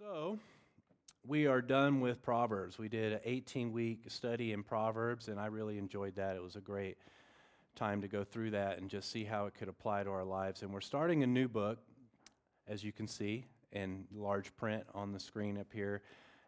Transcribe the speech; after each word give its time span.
So, 0.00 0.38
we 1.26 1.46
are 1.46 1.60
done 1.60 2.00
with 2.00 2.22
Proverbs. 2.22 2.78
We 2.78 2.88
did 2.88 3.12
an 3.12 3.20
18 3.22 3.70
week 3.70 4.04
study 4.08 4.52
in 4.52 4.62
Proverbs, 4.62 5.28
and 5.28 5.38
I 5.38 5.46
really 5.48 5.76
enjoyed 5.76 6.14
that. 6.14 6.36
It 6.36 6.42
was 6.42 6.56
a 6.56 6.60
great 6.60 6.96
time 7.76 8.00
to 8.00 8.08
go 8.08 8.24
through 8.24 8.52
that 8.52 8.78
and 8.78 8.88
just 8.88 9.12
see 9.12 9.24
how 9.24 9.44
it 9.44 9.52
could 9.52 9.68
apply 9.68 10.04
to 10.04 10.10
our 10.10 10.24
lives. 10.24 10.62
And 10.62 10.72
we're 10.72 10.80
starting 10.80 11.22
a 11.22 11.26
new 11.26 11.48
book, 11.48 11.80
as 12.66 12.82
you 12.82 12.92
can 12.92 13.06
see 13.06 13.44
in 13.72 14.06
large 14.10 14.56
print 14.56 14.84
on 14.94 15.12
the 15.12 15.20
screen 15.20 15.58
up 15.58 15.70
here. 15.70 16.00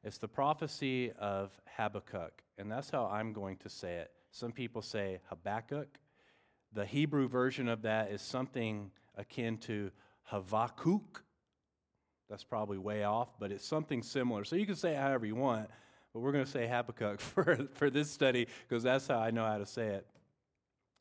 It's 0.02 0.16
the 0.16 0.28
prophecy 0.28 1.12
of 1.18 1.52
Habakkuk, 1.76 2.42
and 2.56 2.72
that's 2.72 2.88
how 2.88 3.04
I'm 3.04 3.34
going 3.34 3.58
to 3.58 3.68
say 3.68 3.96
it. 3.96 4.12
Some 4.30 4.52
people 4.52 4.80
say 4.80 5.20
Habakkuk. 5.28 5.98
The 6.72 6.86
Hebrew 6.86 7.28
version 7.28 7.68
of 7.68 7.82
that 7.82 8.12
is 8.12 8.22
something 8.22 8.92
akin 9.14 9.58
to 9.58 9.90
Habakkuk. 10.22 11.22
That's 12.32 12.44
probably 12.44 12.78
way 12.78 13.04
off, 13.04 13.28
but 13.38 13.52
it's 13.52 13.66
something 13.66 14.02
similar. 14.02 14.44
So 14.44 14.56
you 14.56 14.64
can 14.64 14.74
say 14.74 14.94
however 14.94 15.26
you 15.26 15.34
want, 15.34 15.68
but 16.14 16.20
we're 16.20 16.32
going 16.32 16.46
to 16.46 16.50
say 16.50 16.66
Habakkuk 16.66 17.20
for, 17.20 17.68
for 17.74 17.90
this 17.90 18.10
study 18.10 18.48
because 18.66 18.82
that's 18.82 19.06
how 19.06 19.18
I 19.18 19.30
know 19.30 19.44
how 19.44 19.58
to 19.58 19.66
say 19.66 19.88
it. 19.88 20.06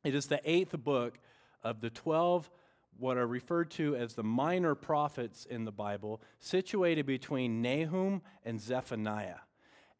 It 0.03 0.13
is 0.13 0.25
the 0.25 0.41
eighth 0.43 0.77
book 0.83 1.19
of 1.63 1.79
the 1.79 1.89
12 1.89 2.49
what 2.97 3.17
are 3.17 3.25
referred 3.25 3.71
to 3.71 3.95
as 3.95 4.15
the 4.15 4.23
minor 4.25 4.75
prophets 4.75 5.45
in 5.45 5.63
the 5.63 5.71
Bible, 5.71 6.21
situated 6.37 7.05
between 7.05 7.61
Nahum 7.61 8.21
and 8.43 8.59
Zephaniah. 8.59 9.39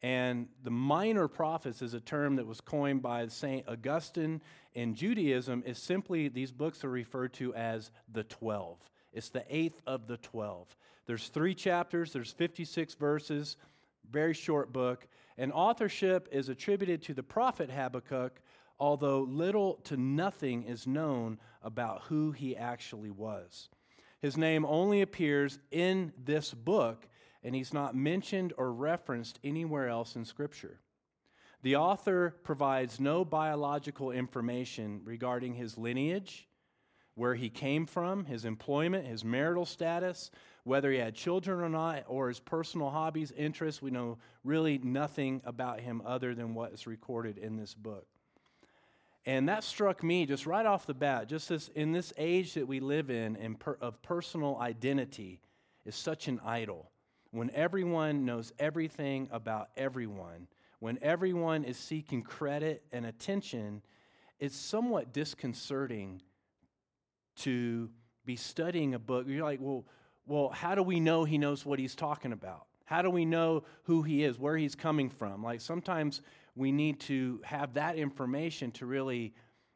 And 0.02 0.48
the 0.62 0.70
minor 0.70 1.28
prophets 1.28 1.80
is 1.80 1.94
a 1.94 2.00
term 2.00 2.36
that 2.36 2.46
was 2.46 2.60
coined 2.60 3.00
by 3.00 3.26
St. 3.28 3.66
Augustine 3.66 4.42
in 4.74 4.94
Judaism, 4.94 5.62
is 5.64 5.78
simply 5.78 6.28
these 6.28 6.52
books 6.52 6.84
are 6.84 6.90
referred 6.90 7.32
to 7.34 7.54
as 7.54 7.90
the 8.12 8.22
12. 8.22 8.90
It's 9.14 9.30
the 9.30 9.44
eighth 9.48 9.80
of 9.86 10.06
the 10.08 10.18
12. 10.18 10.76
There's 11.12 11.28
three 11.28 11.54
chapters, 11.54 12.14
there's 12.14 12.32
56 12.32 12.94
verses, 12.94 13.58
very 14.10 14.32
short 14.32 14.72
book, 14.72 15.06
and 15.36 15.52
authorship 15.52 16.26
is 16.32 16.48
attributed 16.48 17.02
to 17.02 17.12
the 17.12 17.22
prophet 17.22 17.68
Habakkuk, 17.68 18.40
although 18.80 19.20
little 19.20 19.74
to 19.84 19.98
nothing 19.98 20.62
is 20.62 20.86
known 20.86 21.38
about 21.62 22.04
who 22.04 22.32
he 22.32 22.56
actually 22.56 23.10
was. 23.10 23.68
His 24.22 24.38
name 24.38 24.64
only 24.64 25.02
appears 25.02 25.58
in 25.70 26.14
this 26.16 26.54
book, 26.54 27.06
and 27.42 27.54
he's 27.54 27.74
not 27.74 27.94
mentioned 27.94 28.54
or 28.56 28.72
referenced 28.72 29.38
anywhere 29.44 29.88
else 29.88 30.16
in 30.16 30.24
Scripture. 30.24 30.80
The 31.60 31.76
author 31.76 32.38
provides 32.42 32.98
no 32.98 33.22
biological 33.22 34.12
information 34.12 35.02
regarding 35.04 35.56
his 35.56 35.76
lineage, 35.76 36.48
where 37.14 37.34
he 37.34 37.50
came 37.50 37.84
from, 37.84 38.24
his 38.24 38.46
employment, 38.46 39.06
his 39.06 39.22
marital 39.22 39.66
status, 39.66 40.30
whether 40.64 40.92
he 40.92 40.98
had 40.98 41.14
children 41.14 41.60
or 41.60 41.68
not, 41.68 42.04
or 42.06 42.28
his 42.28 42.40
personal 42.40 42.90
hobbies, 42.90 43.32
interests. 43.32 43.82
We 43.82 43.90
know 43.90 44.18
really 44.44 44.78
nothing 44.78 45.42
about 45.44 45.80
him 45.80 46.02
other 46.04 46.34
than 46.34 46.54
what 46.54 46.72
is 46.72 46.86
recorded 46.86 47.38
in 47.38 47.56
this 47.56 47.74
book. 47.74 48.06
And 49.24 49.48
that 49.48 49.62
struck 49.64 50.02
me 50.02 50.26
just 50.26 50.46
right 50.46 50.66
off 50.66 50.86
the 50.86 50.94
bat, 50.94 51.28
just 51.28 51.50
as 51.50 51.68
in 51.74 51.92
this 51.92 52.12
age 52.16 52.54
that 52.54 52.66
we 52.66 52.80
live 52.80 53.10
in, 53.10 53.36
in 53.36 53.54
per, 53.54 53.76
of 53.80 54.02
personal 54.02 54.56
identity, 54.60 55.40
is 55.84 55.94
such 55.94 56.28
an 56.28 56.40
idol. 56.44 56.90
When 57.30 57.50
everyone 57.50 58.24
knows 58.24 58.52
everything 58.58 59.28
about 59.30 59.70
everyone, 59.76 60.48
when 60.80 60.98
everyone 61.00 61.64
is 61.64 61.76
seeking 61.76 62.22
credit 62.22 62.82
and 62.92 63.06
attention, 63.06 63.82
it's 64.40 64.56
somewhat 64.56 65.12
disconcerting 65.12 66.20
to 67.36 67.90
be 68.24 68.36
studying 68.36 68.94
a 68.94 68.98
book. 68.98 69.26
You're 69.28 69.44
like, 69.44 69.60
well, 69.60 69.84
well, 70.26 70.48
how 70.50 70.74
do 70.74 70.82
we 70.82 71.00
know 71.00 71.24
he 71.24 71.38
knows 71.38 71.66
what 71.66 71.78
he's 71.78 71.94
talking 71.94 72.32
about? 72.32 72.66
How 72.84 73.02
do 73.02 73.10
we 73.10 73.24
know 73.24 73.64
who 73.84 74.02
he 74.02 74.24
is, 74.24 74.38
where 74.38 74.56
he's 74.56 74.74
coming 74.74 75.08
from? 75.08 75.42
Like 75.42 75.60
sometimes 75.60 76.20
we 76.54 76.72
need 76.72 77.00
to 77.00 77.40
have 77.44 77.74
that 77.74 77.96
information 77.96 78.70
to 78.72 78.86
really 78.86 79.34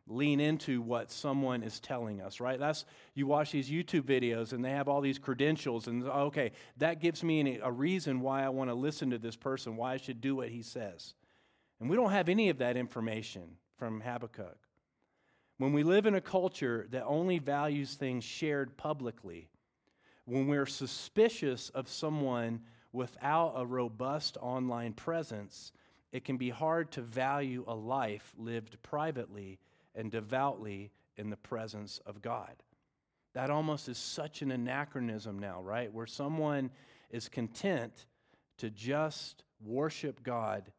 lean 0.09 0.39
into 0.39 0.81
what 0.81 1.11
someone 1.11 1.63
is 1.63 1.81
telling 1.81 2.21
us, 2.21 2.39
right? 2.39 2.61
That's 2.61 2.85
you 3.15 3.27
watch 3.27 3.51
these 3.51 3.69
YouTube 3.69 4.03
videos 4.03 4.53
and 4.53 4.65
they 4.65 4.71
have 4.71 4.89
all 4.89 5.01
these 5.01 5.19
credentials 5.19 5.89
and 5.89 6.05
okay, 6.05 6.53
that 6.77 7.01
gives 7.01 7.25
me 7.25 7.59
a 7.61 7.73
reason 7.73 8.21
why 8.21 8.45
I 8.45 8.51
want 8.51 8.71
to 8.71 8.75
listen 8.75 9.11
to 9.11 9.19
this 9.19 9.37
person, 9.37 9.77
why 9.77 9.95
I 9.95 9.97
should 9.97 10.21
do 10.21 10.37
what 10.37 10.51
he 10.51 10.63
says. 10.63 11.15
And 11.81 11.91
we 11.91 11.97
don't 11.97 12.13
have 12.13 12.29
any 12.29 12.51
of 12.51 12.59
that 12.59 12.77
information 12.77 13.57
from 13.79 14.01
Habakkuk. 14.01 14.59
When 15.59 15.73
we 15.73 15.83
live 15.83 16.07
in 16.07 16.15
a 16.15 16.21
culture 16.21 16.87
that 16.91 17.05
only 17.05 17.39
values 17.39 17.95
things 17.95 18.25
shared 18.25 18.77
publicly, 18.77 19.49
when 20.27 20.49
we're 20.49 20.67
suspicious 20.67 21.71
of 21.71 21.89
someone 21.89 22.61
without 22.93 23.55
a 23.57 23.65
robust 23.65 24.37
online 24.41 24.93
presence, 24.93 25.73
it 26.13 26.25
can 26.25 26.37
be 26.37 26.51
hard 26.51 26.91
to 26.93 27.01
value 27.01 27.65
a 27.67 27.75
life 27.75 28.33
lived 28.37 28.83
privately 28.83 29.59
and 29.95 30.11
devoutly 30.11 30.91
in 31.17 31.31
the 31.31 31.37
presence 31.37 32.01
of 32.05 32.21
God. 32.21 32.63
That 33.35 33.51
almost 33.51 33.89
is 33.89 33.99
such 33.99 34.43
an 34.43 34.51
anachronism 34.51 35.39
now, 35.39 35.61
right? 35.63 35.93
Where 35.93 36.07
someone 36.07 36.71
is 37.11 37.29
content 37.29 38.07
to 38.59 38.71
just 38.71 39.45
worship 39.65 40.23
God 40.23 40.73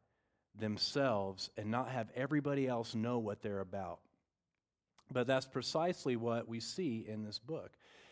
themselves 0.56 1.50
and 1.56 1.70
not 1.70 1.90
have 1.90 2.10
everybody 2.16 2.68
else 2.68 2.96
know 2.96 3.20
what 3.20 3.42
they're 3.42 3.60
about. 3.60 4.00
But 5.12 5.28
that's 5.28 5.46
precisely 5.46 6.16
what 6.16 6.48
we 6.48 6.60
see 6.60 7.06
in 7.08 7.24
this 7.24 7.40
book. 7.40 7.72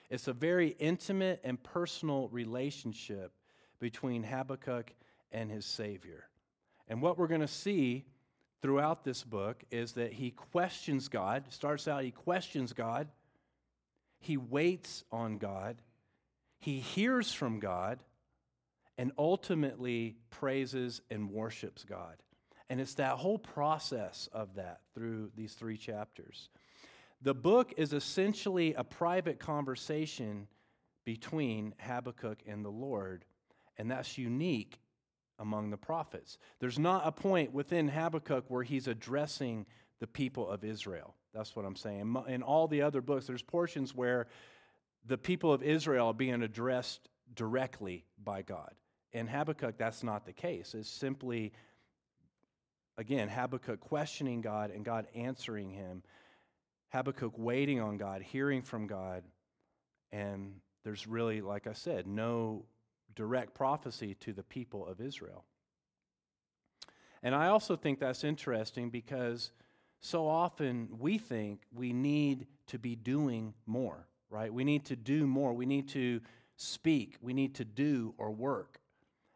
It's 0.10 0.28
a 0.28 0.34
very 0.34 0.70
intimate 0.80 1.42
and 1.44 1.62
personal 1.62 2.28
relationship 2.30 3.32
between 3.80 4.24
Habakkuk 4.24 4.94
and 5.32 5.52
his 5.52 5.66
Savior. 5.66 6.26
And 6.88 7.02
what 7.02 7.18
we're 7.18 7.28
going 7.28 7.42
to 7.42 7.48
see 7.48 8.06
throughout 8.62 9.04
this 9.04 9.24
book 9.24 9.64
is 9.72 9.94
that 9.94 10.14
he 10.14 10.32
questions 10.32 11.08
God. 11.08 11.46
Starts 11.50 11.88
out, 11.88 12.04
he 12.04 12.12
questions 12.12 12.74
God. 12.74 13.08
He 14.20 14.38
waits 14.38 15.04
on 15.12 15.38
God. 15.38 15.82
He 16.60 16.80
hears 16.80 17.32
from 17.32 17.60
God. 17.60 18.04
And 18.98 19.12
ultimately 19.18 20.16
praises 20.30 21.02
and 21.12 21.30
worships 21.30 21.84
God. 21.84 22.16
And 22.70 22.80
it's 22.80 22.96
that 22.96 23.18
whole 23.18 23.38
process 23.38 24.30
of 24.32 24.56
that 24.56 24.80
through 24.94 25.32
these 25.36 25.54
three 25.54 25.78
chapters. 25.78 26.50
The 27.26 27.34
book 27.34 27.74
is 27.76 27.92
essentially 27.92 28.76
a 28.76 28.84
private 28.84 29.40
conversation 29.40 30.48
between 31.06 31.74
Habakkuk 31.80 32.38
and 32.46 32.64
the 32.64 32.70
Lord, 32.70 33.26
and 33.80 33.90
that's 33.90 34.16
unique 34.16 34.80
among 35.40 35.72
the 35.72 35.78
prophets. 35.78 36.38
There's 36.60 36.78
not 36.78 37.02
a 37.04 37.12
point 37.12 37.52
within 37.52 37.88
Habakkuk 37.88 38.46
where 38.48 38.62
he's 38.62 38.88
addressing 38.88 39.66
the 40.00 40.06
people 40.06 40.48
of 40.48 40.64
Israel. 40.64 41.16
That's 41.34 41.56
what 41.56 41.66
I'm 41.66 41.76
saying. 41.76 42.16
In 42.28 42.44
all 42.44 42.68
the 42.68 42.84
other 42.84 43.02
books, 43.02 43.26
there's 43.26 43.42
portions 43.42 43.96
where 43.96 44.28
the 45.04 45.18
people 45.18 45.52
of 45.52 45.64
Israel 45.64 46.10
are 46.10 46.14
being 46.14 46.44
addressed 46.44 47.10
directly 47.34 48.06
by 48.24 48.44
God. 48.44 48.72
In 49.14 49.26
Habakkuk, 49.26 49.80
that's 49.80 50.04
not 50.04 50.28
the 50.28 50.34
case. 50.34 50.76
It's 50.76 50.88
simply, 50.88 51.54
again, 53.00 53.30
Habakkuk 53.30 53.80
questioning 53.80 54.42
God 54.42 54.70
and 54.70 54.86
God 54.86 55.08
answering 55.16 55.72
him 55.72 56.04
Habakkuk 56.90 57.34
waiting 57.38 57.80
on 57.80 57.98
God, 57.98 58.22
hearing 58.22 58.62
from 58.62 58.88
God, 58.88 59.24
and 60.12 60.56
there's 60.84 61.08
really, 61.08 61.42
like 61.42 61.68
I 61.68 61.74
said, 61.74 62.08
no 62.08 62.66
direct 63.16 63.54
prophecy 63.54 64.16
to 64.22 64.34
the 64.34 64.44
people 64.44 64.86
of 64.88 65.02
Israel. 65.02 65.44
And 67.24 67.34
I 67.34 67.48
also 67.48 67.76
think 67.76 68.00
that's 68.00 68.24
interesting 68.24 68.90
because 68.90 69.52
so 70.00 70.28
often 70.28 70.90
we 71.00 71.18
think 71.18 71.62
we 71.74 71.92
need 71.92 72.46
to 72.68 72.78
be 72.78 72.96
doing 72.96 73.54
more, 73.66 74.08
right? 74.30 74.54
We 74.54 74.64
need 74.64 74.86
to 74.86 74.96
do 74.96 75.26
more. 75.26 75.54
We 75.54 75.66
need 75.66 75.90
to 75.90 76.22
speak. 76.56 77.18
We 77.22 77.34
need 77.34 77.56
to 77.56 77.66
do 77.66 78.14
or 78.18 78.32
work. 78.32 78.80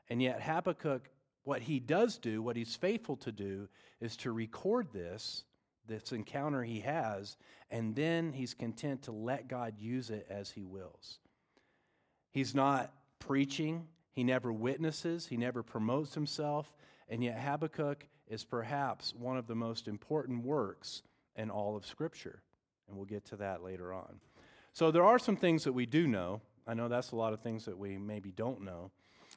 And 0.10 0.22
yet, 0.22 0.42
Habakkuk, 0.42 1.10
what 1.44 1.64
he 1.64 1.80
does 1.80 2.18
do, 2.18 2.42
what 2.42 2.56
he's 2.56 2.76
faithful 2.76 3.16
to 3.18 3.32
do, 3.32 3.70
is 4.00 4.16
to 4.18 4.32
record 4.32 4.94
this 4.94 5.46
this 5.90 6.14
encounter 6.14 6.64
he 6.64 6.80
has, 6.80 7.36
and 7.70 7.96
then 7.96 8.32
he's 8.32 8.54
content 8.54 9.04
to 9.04 9.12
let 9.12 9.48
God 9.50 9.74
use 9.78 10.10
it 10.10 10.26
as 10.30 10.52
he 10.52 10.64
wills. 10.64 11.20
He's 12.32 12.56
not 12.56 12.94
preaching, 13.20 13.88
he 14.12 14.24
never 14.24 14.54
witnesses, 14.54 15.28
he 15.28 15.36
never 15.36 15.62
promotes 15.64 16.14
himself, 16.14 16.74
and 17.10 17.24
yet 17.24 17.40
Habakkuk 17.40 18.08
is 18.28 18.46
perhaps 18.46 19.14
one 19.14 19.38
of 19.38 19.48
the 19.48 19.56
most 19.56 19.88
important 19.88 20.46
works 20.46 21.02
in 21.36 21.50
all 21.50 21.76
of 21.76 21.86
Scripture. 21.86 22.42
And 22.88 22.96
we'll 22.96 23.06
get 23.06 23.26
to 23.26 23.36
that 23.38 23.64
later 23.64 23.94
on. 23.94 24.20
So 24.74 24.92
there 24.92 25.04
are 25.04 25.20
some 25.20 25.36
things 25.36 25.64
that 25.64 25.74
we 25.74 25.86
do 25.86 26.08
know. 26.08 26.42
I 26.68 26.74
know 26.74 26.88
that's 26.88 27.12
a 27.12 27.16
lot 27.16 27.34
of 27.34 27.42
things 27.42 27.66
that 27.66 27.78
we 27.78 27.98
maybe 27.98 28.32
don't 28.32 28.62
know. 28.62 28.92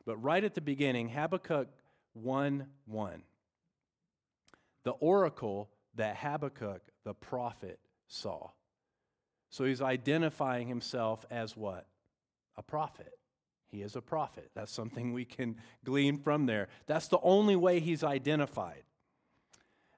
But 0.05 0.17
right 0.23 0.45
at 0.45 0.55
the 0.55 0.61
beginning, 0.61 1.09
Habakkuk 1.09 1.69
1 2.15 2.67
1. 2.87 3.23
The 4.85 4.91
oracle 4.91 5.71
that 5.95 6.17
Habakkuk, 6.17 6.83
the 7.05 7.15
prophet, 7.15 7.79
saw. 8.07 8.51
So 9.51 9.65
he's 9.65 9.83
identifying 9.83 10.69
himself 10.69 11.27
as 11.31 11.57
what? 11.57 11.87
A 12.57 12.63
prophet. 12.63 13.13
He 13.69 13.83
is 13.83 13.97
a 13.97 14.03
prophet. 14.03 14.51
That's 14.55 14.73
something 14.73 15.13
we 15.13 15.25
can 15.25 15.57
glean 15.85 16.19
from 16.19 16.47
there. 16.47 16.69
That's 16.87 17.09
the 17.09 17.21
only 17.23 17.57
way 17.57 17.81
he's 17.81 18.05
identified. 18.05 18.83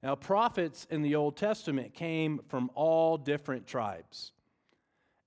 Now, 0.02 0.14
prophets 0.14 0.87
in 0.91 1.02
the 1.02 1.14
Old 1.17 1.37
Testament 1.37 1.94
came 1.94 2.41
from 2.49 2.70
all 2.75 3.17
different 3.17 3.67
tribes 3.67 4.32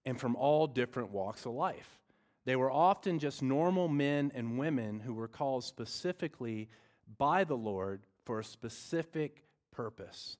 and 0.05 0.19
from 0.19 0.35
all 0.35 0.67
different 0.67 1.11
walks 1.11 1.45
of 1.45 1.53
life. 1.53 1.97
They 2.45 2.55
were 2.55 2.71
often 2.71 3.19
just 3.19 3.41
normal 3.41 3.89
men 3.89 4.31
and 4.33 4.57
women 4.57 5.01
who 5.01 5.13
were 5.13 5.27
called 5.27 5.65
specifically 5.65 6.69
by 7.17 7.43
the 7.43 7.57
Lord 7.57 8.03
for 8.23 8.39
a 8.39 8.43
specific 8.43 9.43
purpose. 9.71 10.37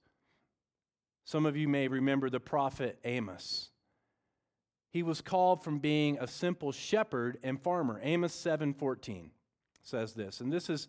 Some 1.28 1.46
of 1.46 1.58
you 1.58 1.68
may 1.68 1.90
remember 1.90 2.30
the 2.30 2.40
prophet 2.40 3.00
Amos. 3.04 3.70
He 4.90 5.04
was 5.04 5.20
called 5.20 5.62
from 5.62 5.80
being 5.80 6.18
a 6.22 6.26
simple 6.26 6.72
shepherd 6.72 7.38
and 7.44 7.62
farmer. 7.62 8.00
Amos 8.02 8.34
7:14 8.34 9.32
says 9.82 10.14
this. 10.14 10.40
And 10.40 10.54
this 10.54 10.70
is 10.70 10.88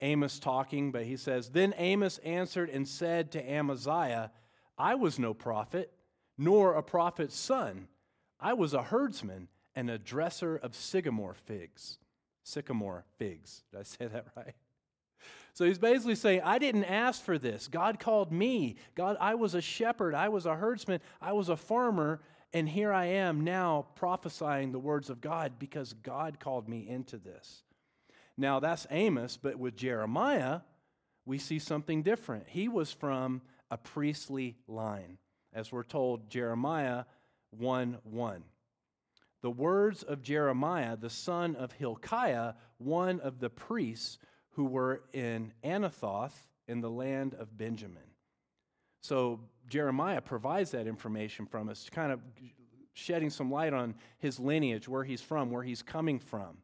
Amos 0.00 0.40
talking, 0.40 0.90
but 0.90 1.04
he 1.04 1.16
says, 1.16 1.50
"Then 1.52 1.74
Amos 1.76 2.18
answered 2.18 2.70
and 2.70 2.88
said 2.88 3.30
to 3.30 3.48
Amaziah, 3.48 4.32
I 4.76 4.96
was 4.96 5.16
no 5.16 5.32
prophet, 5.32 5.96
nor 6.36 6.74
a 6.74 6.82
prophet's 6.82 7.36
son. 7.36 7.86
I 8.40 8.54
was 8.54 8.74
a 8.74 8.82
herdsman 8.82 9.46
and 9.76 9.88
a 9.88 9.96
dresser 9.96 10.56
of 10.56 10.74
sycamore 10.74 11.34
figs." 11.34 12.00
Sycamore 12.42 13.04
figs. 13.16 13.62
Did 13.70 13.78
I 13.78 13.82
say 13.84 14.08
that 14.08 14.26
right? 14.36 14.56
So 15.58 15.64
he's 15.64 15.76
basically 15.76 16.14
saying, 16.14 16.42
I 16.44 16.60
didn't 16.60 16.84
ask 16.84 17.20
for 17.20 17.36
this. 17.36 17.66
God 17.66 17.98
called 17.98 18.30
me. 18.30 18.76
God, 18.94 19.16
I 19.18 19.34
was 19.34 19.56
a 19.56 19.60
shepherd. 19.60 20.14
I 20.14 20.28
was 20.28 20.46
a 20.46 20.54
herdsman. 20.54 21.00
I 21.20 21.32
was 21.32 21.48
a 21.48 21.56
farmer. 21.56 22.20
And 22.52 22.68
here 22.68 22.92
I 22.92 23.06
am 23.06 23.42
now 23.42 23.88
prophesying 23.96 24.70
the 24.70 24.78
words 24.78 25.10
of 25.10 25.20
God 25.20 25.54
because 25.58 25.94
God 25.94 26.38
called 26.38 26.68
me 26.68 26.88
into 26.88 27.16
this. 27.16 27.64
Now 28.36 28.60
that's 28.60 28.86
Amos, 28.88 29.36
but 29.36 29.56
with 29.56 29.74
Jeremiah, 29.74 30.60
we 31.26 31.38
see 31.38 31.58
something 31.58 32.04
different. 32.04 32.44
He 32.46 32.68
was 32.68 32.92
from 32.92 33.42
a 33.68 33.76
priestly 33.76 34.58
line, 34.68 35.18
as 35.52 35.72
we're 35.72 35.82
told, 35.82 36.30
Jeremiah 36.30 37.02
1 37.50 37.98
1. 38.04 38.44
The 39.42 39.50
words 39.50 40.04
of 40.04 40.22
Jeremiah, 40.22 40.96
the 40.96 41.10
son 41.10 41.56
of 41.56 41.72
Hilkiah, 41.72 42.52
one 42.78 43.18
of 43.18 43.40
the 43.40 43.50
priests 43.50 44.18
who 44.58 44.64
were 44.64 45.02
in 45.12 45.52
Anathoth 45.62 46.32
in 46.66 46.80
the 46.80 46.90
land 46.90 47.32
of 47.34 47.56
Benjamin. 47.56 48.02
So 49.02 49.38
Jeremiah 49.68 50.20
provides 50.20 50.72
that 50.72 50.88
information 50.88 51.46
from 51.46 51.68
us, 51.68 51.88
kind 51.88 52.10
of 52.10 52.18
shedding 52.92 53.30
some 53.30 53.52
light 53.52 53.72
on 53.72 53.94
his 54.18 54.40
lineage, 54.40 54.88
where 54.88 55.04
he's 55.04 55.20
from, 55.20 55.52
where 55.52 55.62
he's 55.62 55.80
coming 55.80 56.18
from. 56.18 56.56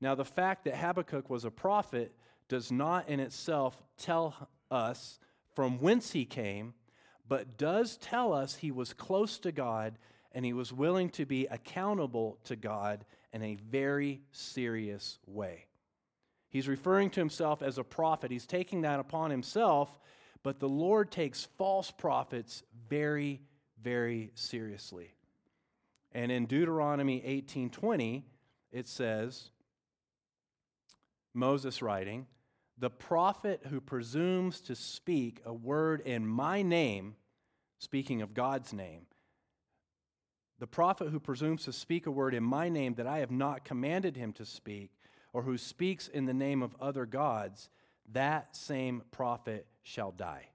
Now, 0.00 0.14
the 0.14 0.24
fact 0.24 0.66
that 0.66 0.76
Habakkuk 0.76 1.28
was 1.28 1.44
a 1.44 1.50
prophet 1.50 2.14
does 2.46 2.70
not 2.70 3.08
in 3.08 3.18
itself 3.18 3.82
tell 3.98 4.48
us 4.70 5.18
from 5.56 5.80
whence 5.80 6.12
he 6.12 6.24
came, 6.24 6.74
but 7.26 7.58
does 7.58 7.96
tell 7.96 8.32
us 8.32 8.54
he 8.54 8.70
was 8.70 8.92
close 8.92 9.38
to 9.38 9.50
God 9.50 9.98
and 10.30 10.44
he 10.44 10.52
was 10.52 10.72
willing 10.72 11.10
to 11.10 11.26
be 11.26 11.46
accountable 11.46 12.38
to 12.44 12.54
God 12.54 13.04
in 13.32 13.42
a 13.42 13.56
very 13.56 14.20
serious 14.30 15.18
way. 15.26 15.66
He's 16.54 16.68
referring 16.68 17.10
to 17.10 17.20
himself 17.20 17.62
as 17.62 17.78
a 17.78 17.82
prophet. 17.82 18.30
He's 18.30 18.46
taking 18.46 18.82
that 18.82 19.00
upon 19.00 19.32
himself, 19.32 19.98
but 20.44 20.60
the 20.60 20.68
Lord 20.68 21.10
takes 21.10 21.46
false 21.58 21.90
prophets 21.90 22.62
very, 22.88 23.40
very 23.82 24.30
seriously. 24.36 25.16
And 26.12 26.30
in 26.30 26.46
Deuteronomy 26.46 27.20
18:20, 27.22 28.22
it 28.70 28.86
says, 28.86 29.50
Moses 31.34 31.82
writing, 31.82 32.28
"The 32.78 32.88
prophet 32.88 33.66
who 33.66 33.80
presumes 33.80 34.60
to 34.60 34.76
speak 34.76 35.42
a 35.44 35.52
word 35.52 36.02
in 36.02 36.24
my 36.24 36.62
name, 36.62 37.16
speaking 37.80 38.22
of 38.22 38.32
God's 38.32 38.72
name, 38.72 39.08
the 40.60 40.68
prophet 40.68 41.08
who 41.08 41.18
presumes 41.18 41.64
to 41.64 41.72
speak 41.72 42.06
a 42.06 42.12
word 42.12 42.32
in 42.32 42.44
my 42.44 42.68
name 42.68 42.94
that 42.94 43.08
I 43.08 43.18
have 43.18 43.32
not 43.32 43.64
commanded 43.64 44.14
him 44.14 44.32
to 44.34 44.46
speak, 44.46 44.92
or 45.34 45.42
who 45.42 45.58
speaks 45.58 46.08
in 46.08 46.24
the 46.24 46.32
name 46.32 46.62
of 46.62 46.74
other 46.80 47.04
gods, 47.04 47.68
that 48.12 48.56
same 48.56 49.02
prophet 49.10 49.66
shall 49.82 50.12
die. 50.12 50.48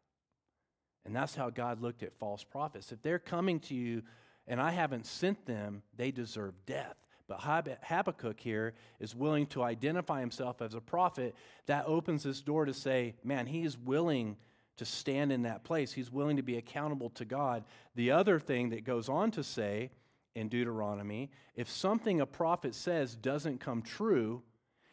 And 1.05 1.15
that's 1.15 1.35
how 1.35 1.49
God 1.49 1.81
looked 1.81 2.01
at 2.01 2.17
false 2.17 2.43
prophets. 2.43 2.91
If 2.91 3.01
they're 3.01 3.19
coming 3.19 3.59
to 3.61 3.75
you 3.75 4.03
and 4.47 4.59
I 4.61 4.71
haven't 4.71 5.05
sent 5.05 5.45
them, 5.45 5.83
they 5.95 6.11
deserve 6.11 6.53
death. 6.65 6.95
But 7.27 7.41
Habakkuk 7.41 8.39
here 8.39 8.73
is 8.99 9.15
willing 9.15 9.45
to 9.47 9.61
identify 9.61 10.19
himself 10.19 10.61
as 10.61 10.73
a 10.73 10.81
prophet. 10.81 11.35
That 11.67 11.85
opens 11.85 12.23
this 12.23 12.41
door 12.41 12.65
to 12.65 12.73
say, 12.73 13.15
man, 13.23 13.45
he 13.45 13.63
is 13.63 13.77
willing 13.77 14.37
to 14.77 14.85
stand 14.85 15.31
in 15.31 15.43
that 15.43 15.63
place. 15.63 15.91
He's 15.91 16.11
willing 16.11 16.37
to 16.37 16.41
be 16.41 16.57
accountable 16.57 17.09
to 17.11 17.25
God. 17.25 17.65
The 17.95 18.11
other 18.11 18.39
thing 18.39 18.69
that 18.69 18.85
goes 18.85 19.09
on 19.09 19.31
to 19.31 19.43
say 19.43 19.91
in 20.35 20.47
Deuteronomy 20.47 21.29
if 21.55 21.69
something 21.69 22.21
a 22.21 22.25
prophet 22.25 22.73
says 22.73 23.15
doesn't 23.15 23.59
come 23.59 23.81
true, 23.81 24.41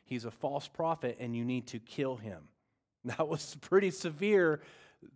he's 0.06 0.24
a 0.24 0.30
false 0.30 0.66
prophet 0.68 1.18
and 1.20 1.36
you 1.36 1.44
need 1.44 1.66
to 1.68 1.78
kill 1.78 2.16
him. 2.16 2.48
That 3.16 3.28
was 3.28 3.56
pretty 3.60 3.92
severe. 3.92 4.60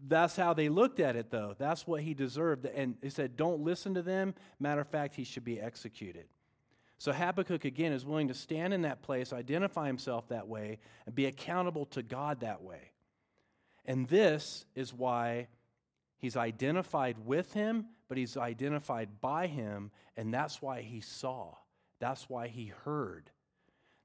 That's 0.06 0.37
how 0.37 0.54
they 0.54 0.69
looked 0.69 1.00
at 1.00 1.16
it, 1.16 1.32
though. 1.32 1.56
That's 1.58 1.88
what 1.88 2.02
he 2.02 2.14
deserved. 2.14 2.66
And 2.66 2.94
he 3.02 3.10
said, 3.10 3.37
Don't 3.37 3.62
listen 3.62 3.94
to 3.94 4.02
them. 4.02 4.34
Matter 4.60 4.82
of 4.82 4.87
fact, 4.87 5.16
he 5.16 5.25
should 5.25 5.44
be 5.44 5.60
executed. 5.60 6.26
So 6.98 7.12
Habakkuk, 7.12 7.64
again, 7.64 7.92
is 7.92 8.04
willing 8.04 8.28
to 8.28 8.34
stand 8.34 8.75
in 8.75 8.82
that 8.82 9.02
place, 9.02 9.32
identify 9.32 9.87
himself 9.87 10.28
that 10.28 10.46
way, 10.46 10.78
and 11.06 11.14
be 11.14 11.26
accountable 11.26 11.87
to 11.87 12.02
God 12.02 12.40
that 12.40 12.62
way. 12.62 12.92
And 13.87 14.06
this 14.06 14.66
is 14.75 14.92
why 14.92 15.48
he's 16.19 16.37
identified 16.37 17.16
with 17.25 17.54
him, 17.54 17.87
but 18.08 18.19
he's 18.19 18.37
identified 18.37 19.20
by 19.22 19.46
him, 19.46 19.90
and 20.16 20.32
that's 20.32 20.60
why 20.60 20.82
he 20.82 21.00
saw. 21.00 21.54
That's 22.00 22.28
why 22.28 22.48
he 22.48 22.72
heard. 22.84 23.31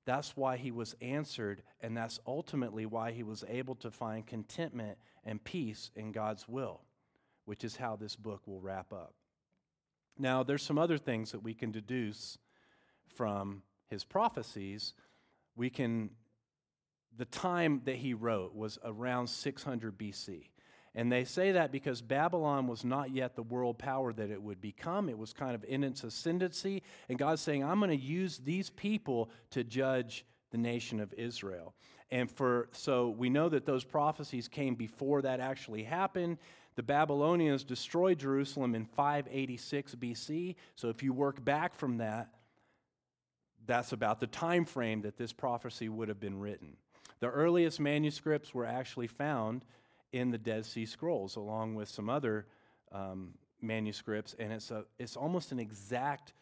That's 0.06 0.38
why 0.38 0.58
he 0.58 0.72
was 0.72 0.96
answered, 1.02 1.64
and 1.82 1.98
that's 1.98 2.20
ultimately 2.28 2.86
why 2.86 3.12
he 3.12 3.24
was 3.24 3.44
able 3.48 3.76
to 3.76 3.90
find 3.90 4.26
contentment 4.26 4.98
and 5.24 5.44
peace 5.44 5.90
in 5.96 6.12
God's 6.12 6.48
will, 6.48 6.82
which 7.46 7.64
is 7.64 7.78
how 7.78 7.96
this 7.96 8.16
book 8.16 8.42
will 8.46 8.62
wrap 8.62 8.94
up. 8.94 9.16
Now, 10.18 10.44
there's 10.44 10.64
some 10.64 10.78
other 10.78 10.98
things 10.98 11.32
that 11.32 11.44
we 11.44 11.54
can 11.54 11.72
deduce 11.72 12.38
from 13.16 13.64
his 13.88 14.04
prophecies. 14.04 14.94
We 15.56 15.70
can, 15.70 16.12
the 17.18 17.26
time 17.26 17.82
that 17.86 17.98
he 17.98 18.14
wrote 18.14 18.56
was 18.56 18.78
around 18.84 19.28
600 19.28 19.98
BC. 19.98 20.50
And 20.96 21.12
they 21.12 21.26
say 21.26 21.52
that 21.52 21.74
because 21.74 22.02
Babylon 22.02 22.68
was 22.68 22.86
not 22.86 23.12
yet 23.12 23.36
the 23.36 23.44
world 23.44 23.78
power 23.78 24.14
that 24.14 24.32
it 24.32 24.42
would 24.42 24.62
become. 24.62 25.10
It 25.10 25.18
was 25.18 25.34
kind 25.34 25.54
of 25.54 25.66
in 25.66 25.84
its 25.84 26.06
ascendancy. 26.06 26.84
And 27.10 27.20
God's 27.20 27.42
saying, 27.42 27.66
I'm 27.66 27.80
going 27.80 27.92
to 27.92 27.98
use 27.98 28.38
these 28.38 28.70
people 28.70 29.30
to 29.52 29.66
judge 29.66 30.26
the 30.52 30.58
nation 30.58 31.02
of 31.02 31.14
Israel. 31.14 31.74
And 32.12 32.32
for 32.32 32.70
so 32.72 33.10
we 33.10 33.30
know 33.30 33.50
that 33.50 33.66
those 33.66 33.84
prophecies 33.84 34.48
came 34.48 34.76
before 34.76 35.22
that 35.24 35.42
actually 35.42 35.84
happened. 35.84 36.38
The 36.76 36.84
Babylonians 36.84 37.66
destroyed 37.66 38.20
Jerusalem 38.20 38.74
in 38.74 38.86
586 38.86 39.96
BC. 39.96 40.56
So 40.76 40.88
if 40.88 41.04
you 41.04 41.12
work 41.12 41.44
back 41.44 41.74
from 41.74 41.98
that, 41.98 42.30
that's 43.66 43.92
about 43.92 44.20
the 44.22 44.28
time 44.28 44.64
frame 44.64 45.02
that 45.02 45.18
this 45.18 45.34
prophecy 45.34 45.90
would 45.90 46.08
have 46.08 46.20
been 46.20 46.40
written. 46.40 46.78
The 47.20 47.30
earliest 47.30 47.80
manuscripts 47.80 48.54
were 48.54 48.66
actually 48.66 49.08
found 49.08 49.66
in 50.16 50.32
the 50.32 50.38
Dead 50.38 50.66
Sea 50.66 50.86
Scrolls, 50.86 51.36
along 51.36 51.76
with 51.76 51.90
some 51.90 52.10
other 52.10 52.48
um, 52.94 53.34
manuscripts, 53.62 54.34
and 54.40 54.54
it's, 54.54 54.72
a, 54.72 54.86
it's 54.98 55.18
almost 55.18 55.52
an 55.52 55.60
exact 55.60 56.34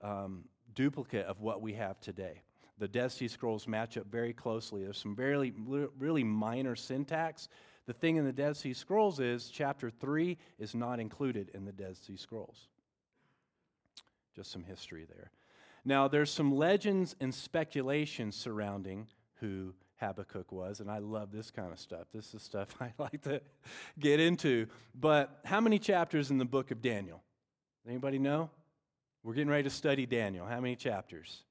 um, 0.00 0.44
duplicate 0.74 1.26
of 1.26 1.42
what 1.42 1.60
we 1.60 1.74
have 1.74 2.00
today. 2.00 2.40
The 2.78 2.88
Dead 2.88 3.12
Sea 3.12 3.28
Scrolls 3.28 3.68
match 3.68 3.98
up 3.98 4.06
very 4.06 4.32
closely. 4.32 4.82
There's 4.82 4.96
some 4.96 5.14
very, 5.14 5.52
really 5.98 6.24
minor 6.24 6.74
syntax. 6.74 7.50
The 7.86 7.92
thing 7.92 8.16
in 8.16 8.24
the 8.24 8.32
Dead 8.32 8.56
Sea 8.56 8.72
Scrolls 8.72 9.20
is 9.20 9.50
chapter 9.50 9.90
3 9.90 10.38
is 10.58 10.74
not 10.74 10.98
included 10.98 11.50
in 11.52 11.66
the 11.66 11.72
Dead 11.72 11.98
Sea 11.98 12.16
Scrolls. 12.16 12.68
Just 14.34 14.50
some 14.50 14.64
history 14.64 15.04
there. 15.06 15.32
Now, 15.84 16.08
there's 16.08 16.30
some 16.30 16.54
legends 16.54 17.14
and 17.20 17.34
speculation 17.34 18.32
surrounding 18.32 19.08
who 19.40 19.74
Habakkuk 20.00 20.52
was, 20.52 20.80
and 20.80 20.90
I 20.90 20.98
love 20.98 21.32
this 21.32 21.50
kind 21.50 21.72
of 21.72 21.78
stuff. 21.78 22.06
This 22.12 22.34
is 22.34 22.42
stuff 22.42 22.74
I 22.80 22.92
like 22.98 23.22
to 23.22 23.40
get 23.98 24.20
into. 24.20 24.66
But 24.94 25.40
how 25.44 25.60
many 25.60 25.78
chapters 25.78 26.30
in 26.30 26.38
the 26.38 26.44
book 26.44 26.70
of 26.70 26.80
Daniel? 26.80 27.22
Anybody 27.86 28.18
know? 28.18 28.50
We're 29.22 29.34
getting 29.34 29.50
ready 29.50 29.64
to 29.64 29.70
study 29.70 30.06
Daniel. 30.06 30.46
How 30.46 30.60
many 30.60 30.76
chapters? 30.76 31.42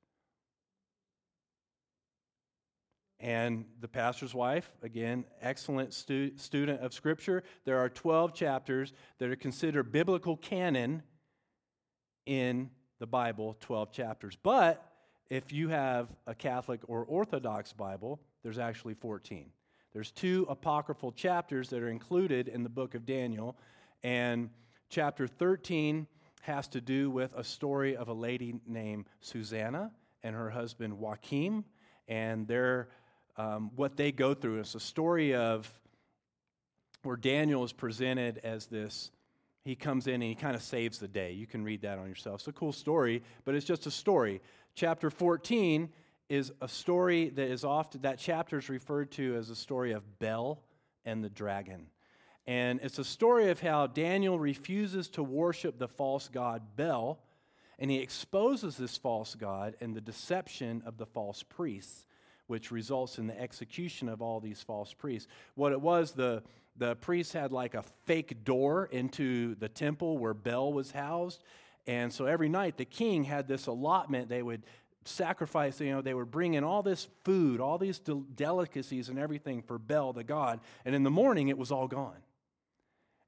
And 3.20 3.66
the 3.82 3.88
pastor's 3.88 4.34
wife, 4.34 4.70
again, 4.84 5.26
excellent 5.42 5.94
stu- 5.94 6.38
student 6.38 6.82
of 6.82 6.94
Scripture. 6.94 7.44
There 7.66 7.80
are 7.80 7.90
12 7.90 8.34
chapters 8.34 8.94
that 9.18 9.30
are 9.30 9.36
considered 9.36 9.92
biblical 9.92 10.38
canon 10.38 11.02
in 12.26 12.70
the 13.00 13.08
Bible, 13.08 13.58
12 13.60 13.92
chapters. 13.92 14.38
But 14.42 14.84
if 15.30 15.52
you 15.52 15.70
have 15.70 16.16
a 16.26 16.36
Catholic 16.36 16.82
or 16.88 17.04
Orthodox 17.06 17.74
Bible, 17.74 18.22
there's 18.48 18.60
actually 18.60 18.94
14. 18.94 19.52
There's 19.92 20.10
two 20.10 20.48
apocryphal 20.50 21.12
chapters 21.12 21.68
that 21.72 21.84
are 21.84 21.90
included 21.90 22.48
in 22.48 22.64
the 22.64 22.70
book 22.70 22.96
of 22.96 23.06
Daniel, 23.06 23.58
and 24.04 24.52
chapter 24.88 25.28
13 25.28 26.08
has 26.44 26.70
to 26.70 26.80
do 26.80 27.10
with 27.10 27.34
a 27.36 27.44
story 27.44 27.98
of 27.98 28.08
a 28.08 28.14
lady 28.14 28.62
named 28.66 29.10
Susanna 29.20 29.92
and 30.24 30.34
her 30.34 30.50
husband 30.50 30.98
Joachim, 30.98 31.66
and 32.08 32.48
their 32.48 32.88
um, 33.36 33.70
what 33.76 33.98
they 33.98 34.14
go 34.14 34.34
through. 34.34 34.62
It's 34.62 34.76
a 34.76 34.80
story 34.80 35.36
of 35.36 35.70
where 37.04 37.18
Daniel 37.18 37.66
is 37.66 37.74
presented 37.74 38.40
as 38.46 38.68
this. 38.68 39.12
He 39.66 39.76
comes 39.76 40.08
in 40.08 40.14
and 40.14 40.24
he 40.24 40.36
kind 40.36 40.56
of 40.56 40.64
saves 40.64 41.00
the 41.00 41.10
day. 41.10 41.34
You 41.34 41.48
can 41.48 41.66
read 41.66 41.82
that 41.82 42.00
on 42.00 42.08
yourself. 42.08 42.40
It's 42.40 42.48
a 42.48 42.54
cool 42.54 42.72
story, 42.72 43.24
but 43.44 43.56
it's 43.56 43.66
just 43.66 43.88
a 43.88 43.92
story. 43.92 44.40
Chapter 44.74 45.10
14 45.10 45.90
is 46.30 46.52
a 46.62 46.68
story 46.68 47.30
that 47.30 47.50
is 47.50 47.64
often, 47.64 48.02
that 48.02 48.20
chapter 48.20 48.58
is 48.58 48.70
referred 48.70 49.12
to 49.12 49.36
as 49.36 49.50
a 49.50 49.56
story 49.56 49.94
of 49.94 50.20
Bel 50.20 50.62
and 51.06 51.24
the 51.24 51.30
dragon. 51.30 51.88
And 52.46 52.80
it's 52.82 53.00
a 53.00 53.04
story 53.04 53.50
of 53.50 53.60
how 53.60 53.88
Daniel 53.88 54.40
refuses 54.40 55.10
to 55.10 55.24
worship 55.24 55.78
the 55.78 55.88
false 55.88 56.30
god 56.30 56.62
Bel, 56.76 57.20
and 57.80 57.92
he 57.92 58.00
exposes 58.00 58.78
this 58.78 58.98
false 58.98 59.36
god 59.36 59.76
and 59.82 59.96
the 59.96 60.02
deception 60.02 60.82
of 60.86 60.98
the 60.98 61.06
false 61.06 61.44
priests, 61.44 62.06
which 62.48 62.72
results 62.72 63.18
in 63.18 63.28
the 63.28 63.40
execution 63.40 64.10
of 64.10 64.22
all 64.22 64.40
these 64.40 64.62
false 64.62 64.94
priests. 64.94 65.28
What 65.56 65.74
it 65.74 65.82
was, 65.82 66.14
the, 66.14 66.44
the 66.78 66.96
priests 66.96 67.34
had 67.34 67.52
like 67.52 67.74
a 67.74 67.84
fake 68.06 68.44
door 68.44 68.86
into 68.92 69.56
the 69.56 69.70
temple 69.70 70.18
where 70.18 70.34
Bel 70.34 70.72
was 70.72 70.92
housed. 70.92 71.44
And 71.86 72.12
so 72.12 72.26
every 72.26 72.50
night 72.50 72.78
the 72.78 72.86
king 72.86 73.24
had 73.24 73.48
this 73.48 73.68
allotment. 73.68 74.30
They 74.30 74.42
would 74.42 74.64
sacrifice, 75.08 75.80
you 75.80 75.92
know, 75.92 76.02
they 76.02 76.14
were 76.14 76.26
bringing 76.26 76.64
all 76.64 76.84
this 76.84 77.08
food, 77.24 77.60
all 77.60 77.78
these 77.78 78.00
del- 78.00 78.26
delicacies 78.36 79.10
and 79.10 79.18
everything 79.18 79.62
for 79.62 79.78
Bel, 79.78 80.14
the 80.14 80.24
god. 80.24 80.60
And 80.86 80.94
in 80.94 81.04
the 81.04 81.12
morning, 81.12 81.48
it 81.48 81.58
was 81.58 81.72
all 81.72 81.88
gone. 81.88 82.18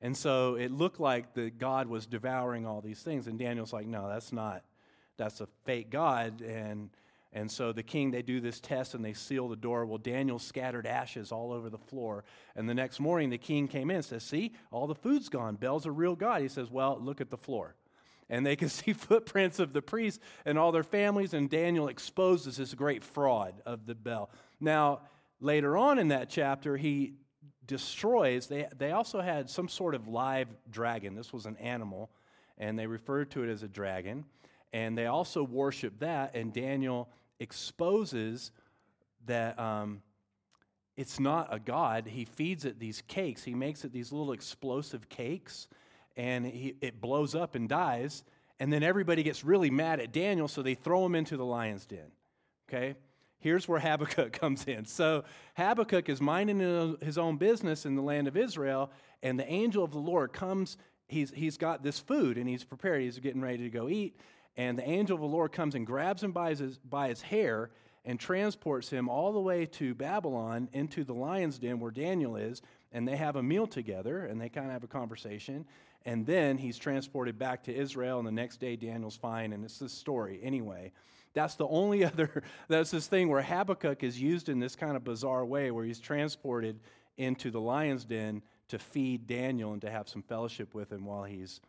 And 0.02 0.16
so 0.16 0.56
it 0.56 0.72
looked 0.72 1.00
like 1.00 1.34
the 1.34 1.50
God 1.50 1.88
was 1.88 2.06
devouring 2.06 2.66
all 2.66 2.82
these 2.82 3.02
things. 3.02 3.28
And 3.28 3.38
Daniel's 3.38 3.74
like, 3.74 3.86
no, 3.86 4.08
that's 4.08 4.32
not, 4.32 4.64
that's 5.18 5.42
a 5.42 5.48
fake 5.66 5.90
God. 5.90 6.42
And, 6.42 6.90
and 7.34 7.52
so 7.52 7.74
the 7.74 7.84
king, 7.84 8.12
they 8.12 8.22
do 8.22 8.40
this 8.40 8.60
test 8.60 8.96
and 8.96 9.04
they 9.04 9.14
seal 9.14 9.50
the 9.50 9.56
door. 9.58 9.86
Well, 9.86 9.98
Daniel 9.98 10.40
scattered 10.40 10.88
ashes 10.88 11.32
all 11.32 11.52
over 11.52 11.70
the 11.70 11.78
floor. 11.78 12.24
And 12.56 12.70
the 12.70 12.74
next 12.74 13.00
morning, 13.00 13.30
the 13.30 13.38
king 13.38 13.68
came 13.68 13.90
in 13.90 13.98
and 13.98 14.06
says, 14.06 14.24
see, 14.24 14.54
all 14.72 14.88
the 14.88 14.96
food's 14.96 15.30
gone. 15.30 15.56
Bel's 15.56 15.86
a 15.86 15.92
real 15.92 16.16
God. 16.16 16.42
He 16.42 16.48
says, 16.48 16.72
well, 16.72 16.98
look 17.02 17.20
at 17.20 17.30
the 17.30 17.38
floor. 17.38 17.76
And 18.30 18.46
they 18.46 18.56
can 18.56 18.70
see 18.70 18.94
footprints 18.94 19.60
of 19.60 19.74
the 19.74 19.82
priests 19.82 20.20
and 20.46 20.58
all 20.58 20.72
their 20.72 20.84
families. 20.84 21.34
And 21.34 21.50
Daniel 21.50 21.88
exposes 21.88 22.58
this 22.58 22.74
great 22.74 23.04
fraud 23.04 23.62
of 23.66 23.86
the 23.86 23.96
Bel. 23.96 24.30
Now, 24.60 25.02
later 25.40 25.78
on 25.78 26.00
in 26.00 26.10
that 26.10 26.30
chapter, 26.30 26.78
he 26.78 27.14
destroys, 27.66 28.48
they, 28.48 28.68
they 28.78 28.92
also 28.92 29.22
had 29.22 29.50
some 29.50 29.68
sort 29.68 29.96
of 29.96 30.08
live 30.08 30.48
dragon. 30.70 31.16
This 31.16 31.32
was 31.32 31.46
an 31.46 31.56
animal, 31.58 32.10
and 32.58 32.78
they 32.78 32.88
referred 32.88 33.32
to 33.32 33.44
it 33.44 33.50
as 33.50 33.64
a 33.64 33.68
dragon. 33.68 34.26
And 34.74 34.98
they 34.98 35.06
also 35.06 35.44
worship 35.44 36.00
that, 36.00 36.36
and 36.36 36.52
Daniel 36.54 37.10
exposes 37.40 38.52
that 39.26 39.58
um, 39.60 40.02
it's 40.98 41.20
not 41.20 41.48
a 41.52 41.60
god. 41.60 42.08
He 42.08 42.26
feeds 42.26 42.66
it 42.66 42.80
these 42.80 43.02
cakes, 43.08 43.44
he 43.44 43.54
makes 43.54 43.86
it 43.86 43.94
these 43.94 44.12
little 44.12 44.34
explosive 44.34 45.08
cakes, 45.10 45.68
and 46.20 46.46
he, 46.46 46.76
it 46.82 47.02
blows 47.02 47.34
up 47.34 47.56
and 47.56 47.70
dies. 47.70 48.24
And 48.60 48.72
then 48.74 48.84
everybody 48.84 49.24
gets 49.24 49.44
really 49.44 49.72
mad 49.72 50.00
at 50.00 50.12
Daniel, 50.12 50.48
so 50.48 50.62
they 50.62 50.76
throw 50.76 51.06
him 51.06 51.16
into 51.16 51.38
the 51.38 51.46
lion's 51.46 51.86
den. 51.86 52.12
Okay? 52.70 52.96
here's 53.40 53.68
where 53.68 53.80
Habakkuk 53.80 54.34
comes 54.40 54.66
in. 54.66 54.86
So 54.86 55.24
Habakkuk 55.56 56.10
is 56.10 56.22
minding 56.22 56.98
his 57.02 57.18
own 57.18 57.38
business 57.38 57.86
in 57.86 57.96
the 57.96 58.02
land 58.02 58.28
of 58.28 58.38
Israel, 58.38 58.92
and 59.24 59.40
the 59.40 59.50
angel 59.50 59.84
of 59.84 59.92
the 59.92 60.00
Lord 60.00 60.34
comes. 60.34 60.78
He's, 61.08 61.32
he's 61.32 61.58
got 61.58 61.82
this 61.82 62.00
food 62.00 62.38
and 62.38 62.48
he's 62.48 62.64
prepared. 62.64 63.02
He's 63.02 63.18
getting 63.18 63.42
ready 63.42 63.64
to 63.64 63.70
go 63.70 63.90
eat. 63.90 64.20
And 64.56 64.78
the 64.78 64.88
angel 64.88 65.16
of 65.16 65.22
the 65.22 65.28
Lord 65.28 65.52
comes 65.52 65.74
and 65.74 65.86
grabs 65.86 66.24
him 66.24 66.32
by 66.32 66.50
his, 66.54 66.78
by 66.78 67.10
his 67.10 67.22
hair 67.22 67.72
and 68.06 68.20
transports 68.20 68.90
him 68.90 69.10
all 69.10 69.34
the 69.34 69.40
way 69.40 69.66
to 69.66 69.96
Babylon 69.96 70.70
into 70.72 71.04
the 71.04 71.14
lion's 71.14 71.58
den 71.58 71.80
where 71.80 71.92
Daniel 71.92 72.36
is. 72.36 72.62
And 72.92 73.08
they 73.08 73.16
have 73.16 73.36
a 73.36 73.44
meal 73.44 73.66
together 73.66 74.26
and 74.26 74.40
they 74.40 74.50
kind 74.50 74.68
of 74.68 74.74
have 74.74 74.84
a 74.84 74.88
conversation. 74.88 75.66
And 76.10 76.26
then 76.26 76.58
he's 76.58 76.80
transported 76.80 77.38
back 77.38 77.66
to 77.66 77.76
Israel. 77.76 78.18
And 78.18 78.28
the 78.28 78.32
next 78.32 78.60
day, 78.60 78.76
Daniel's 78.76 79.16
fine. 79.16 79.54
And 79.54 79.64
it's 79.64 79.78
this 79.78 79.94
story 79.94 80.40
anyway. 80.42 80.92
That's 81.36 81.54
the 81.54 81.68
only 81.68 82.04
other, 82.12 82.42
that's 82.68 82.90
this 82.90 83.06
thing 83.06 83.30
where 83.30 83.44
Habakkuk 83.44 84.04
is 84.04 84.20
used 84.20 84.50
in 84.50 84.60
this 84.60 84.76
kind 84.76 84.98
of 84.98 85.04
bizarre 85.04 85.46
way 85.46 85.70
where 85.70 85.86
he's 85.86 86.00
transported 86.00 86.80
into 87.18 87.52
the 87.52 87.62
lion's 87.62 88.06
den 88.06 88.42
to 88.70 88.80
feed 88.80 89.28
Daniel 89.28 89.72
and 89.72 89.84
to 89.84 89.92
have 89.92 90.10
some 90.10 90.24
fellowship 90.24 90.74
with 90.74 90.92
him 90.92 91.06
while 91.06 91.26
he's 91.26 91.62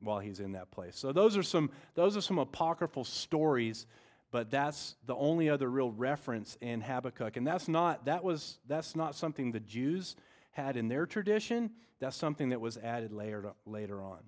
while 0.00 0.18
he's 0.18 0.38
in 0.38 0.52
that 0.52 0.70
place. 0.70 0.96
So 0.98 1.10
those 1.10 1.34
are 1.38 1.42
some 1.42 1.70
those 1.94 2.14
are 2.14 2.20
some 2.20 2.38
apocryphal 2.38 3.04
stories, 3.04 3.86
but 4.30 4.50
that's 4.50 4.96
the 5.06 5.14
only 5.14 5.48
other 5.48 5.70
real 5.70 5.92
reference 5.92 6.58
in 6.60 6.82
Habakkuk. 6.82 7.38
And 7.38 7.46
that's 7.46 7.68
not 7.68 8.04
that 8.04 8.22
was 8.22 8.58
that's 8.66 8.94
not 8.94 9.14
something 9.14 9.52
the 9.52 9.60
Jews 9.60 10.14
had 10.58 10.76
in 10.76 10.88
their 10.88 11.06
tradition. 11.06 11.70
That's 12.00 12.16
something 12.16 12.50
that 12.50 12.60
was 12.60 12.76
added 12.76 13.12
later 13.12 13.52
later 13.64 14.02
on. 14.02 14.18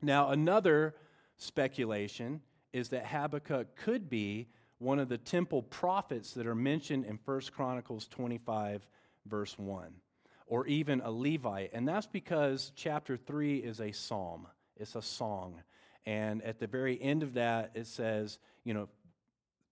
Now 0.00 0.30
another 0.30 0.94
speculation 1.36 2.40
is 2.72 2.90
that 2.90 3.06
Habakkuk 3.06 3.76
could 3.76 4.08
be 4.08 4.48
one 4.78 4.98
of 4.98 5.08
the 5.08 5.18
temple 5.18 5.62
prophets 5.62 6.32
that 6.34 6.46
are 6.46 6.54
mentioned 6.54 7.04
in 7.04 7.18
1 7.24 7.40
Chronicles 7.52 8.06
25, 8.08 8.86
verse 9.26 9.58
1, 9.58 9.92
or 10.46 10.66
even 10.66 11.00
a 11.02 11.10
Levite. 11.10 11.70
And 11.74 11.86
that's 11.86 12.06
because 12.06 12.72
chapter 12.76 13.16
3 13.16 13.58
is 13.58 13.80
a 13.80 13.92
psalm, 13.92 14.46
it's 14.76 14.94
a 14.94 15.02
song. 15.02 15.62
And 16.06 16.42
at 16.42 16.58
the 16.58 16.66
very 16.66 17.00
end 17.00 17.22
of 17.22 17.34
that, 17.34 17.72
it 17.74 17.86
says, 17.86 18.38
you 18.64 18.72
know, 18.72 18.88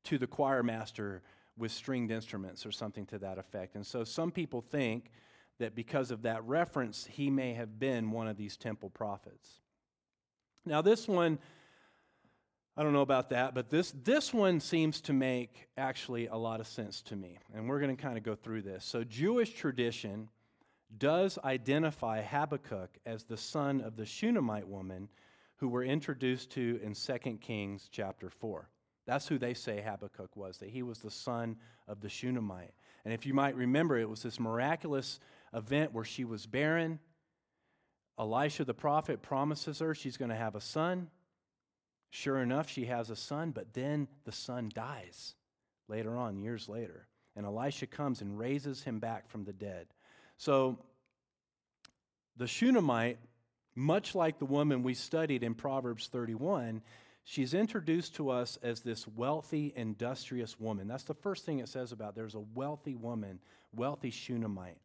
to 0.05 0.19
the 0.19 0.27
choir 0.27 0.63
master 0.63 1.23
with 1.57 1.73
stringed 1.73 2.11
instruments 2.11 2.67
or 2.67 2.73
something 2.73 3.07
to 3.07 3.19
that 3.19 3.39
effect. 3.39 3.77
And 3.77 3.87
so 3.87 4.05
some 4.05 4.31
people 4.31 4.61
think 4.61 5.11
that 5.59 5.75
because 5.75 6.11
of 6.11 6.23
that 6.23 6.45
reference, 6.45 7.07
he 7.11 7.31
may 7.31 7.55
have 7.55 7.79
been 7.79 8.11
one 8.11 8.29
of 8.29 8.37
these 8.37 8.57
temple 8.57 8.91
prophets. 8.91 9.61
Now, 10.65 10.83
this 10.83 11.09
one 11.09 11.39
I 12.79 12.85
don't 12.85 12.93
know 12.93 13.03
about 13.03 13.31
that, 13.31 13.57
but 13.57 13.71
this, 13.71 13.93
this 14.05 14.33
one 14.33 14.61
seems 14.61 15.01
to 15.01 15.13
make 15.13 15.67
actually 15.77 16.29
a 16.29 16.37
lot 16.37 16.61
of 16.61 16.69
sense 16.69 17.03
to 17.03 17.17
me. 17.17 17.41
And 17.53 17.69
we're 17.69 17.81
going 17.81 17.97
to 17.97 18.01
kind 18.01 18.17
of 18.17 18.23
go 18.23 18.37
through 18.37 18.63
this. 18.63 18.85
So, 18.85 19.03
Jewish 19.03 19.53
tradition 19.55 20.29
does 20.97 21.41
identify 21.43 22.23
Habakkuk 22.23 22.91
as 23.05 23.25
the 23.25 23.37
son 23.37 23.81
of 23.81 23.97
the 23.97 24.07
Shunammite 24.07 24.69
woman 24.69 25.09
who 25.57 25.67
we're 25.67 25.83
introduced 25.83 26.51
to 26.53 26.79
in 26.81 26.95
2 26.95 27.39
Kings 27.39 27.89
chapter 27.91 28.31
4. 28.31 28.69
That's 29.07 29.27
who 29.27 29.39
they 29.39 29.55
say 29.55 29.81
Habakkuk 29.81 30.37
was, 30.37 30.59
that 30.59 30.71
he 30.71 30.85
was 30.85 31.01
the 31.01 31.11
son 31.11 31.57
of 31.89 32.01
the 32.01 32.09
Shunammite. 32.09 32.75
And 33.05 33.13
if 33.13 33.27
you 33.27 33.35
might 33.35 33.57
remember, 33.57 33.99
it 33.99 34.09
was 34.09 34.23
this 34.23 34.39
miraculous 34.39 35.19
event 35.55 35.93
where 35.93 36.05
she 36.05 36.25
was 36.25 36.47
barren. 36.47 36.99
Elisha 38.19 38.65
the 38.65 38.75
prophet 38.75 39.23
promises 39.23 39.79
her 39.79 39.95
she's 39.95 40.17
going 40.17 40.31
to 40.31 40.37
have 40.37 40.55
a 40.55 40.61
son. 40.61 41.09
Sure 42.11 42.41
enough, 42.41 42.71
she 42.71 42.87
has 42.87 43.11
a 43.11 43.17
son, 43.17 43.51
but 43.51 43.75
then 43.75 44.09
the 44.25 44.33
son 44.33 44.71
dies 44.75 45.35
later 45.89 46.17
on, 46.17 46.39
years 46.39 46.69
later. 46.69 47.07
And 47.37 47.45
Elisha 47.45 47.87
comes 47.87 48.21
and 48.21 48.39
raises 48.39 48.83
him 48.83 48.99
back 48.99 49.29
from 49.29 49.45
the 49.45 49.53
dead. 49.53 49.87
So 50.39 50.79
the 52.37 52.47
Shunammite, 52.47 53.19
much 53.75 54.15
like 54.15 54.39
the 54.39 54.47
woman 54.47 54.83
we 54.83 54.95
studied 54.95 55.43
in 55.43 55.55
Proverbs 55.55 56.09
31, 56.09 56.83
she's 57.25 57.55
introduced 57.55 58.17
to 58.17 58.31
us 58.31 58.59
as 58.63 58.81
this 58.81 59.07
wealthy, 59.07 59.73
industrious 59.77 60.59
woman. 60.59 60.89
That's 60.89 61.05
the 61.05 61.15
first 61.15 61.45
thing 61.45 61.59
it 61.59 61.69
says 61.69 61.93
about 61.93 62.15
there's 62.15 62.35
a 62.35 62.45
wealthy 62.55 62.95
woman, 62.95 63.41
wealthy 63.73 64.11
Shunammite. 64.11 64.79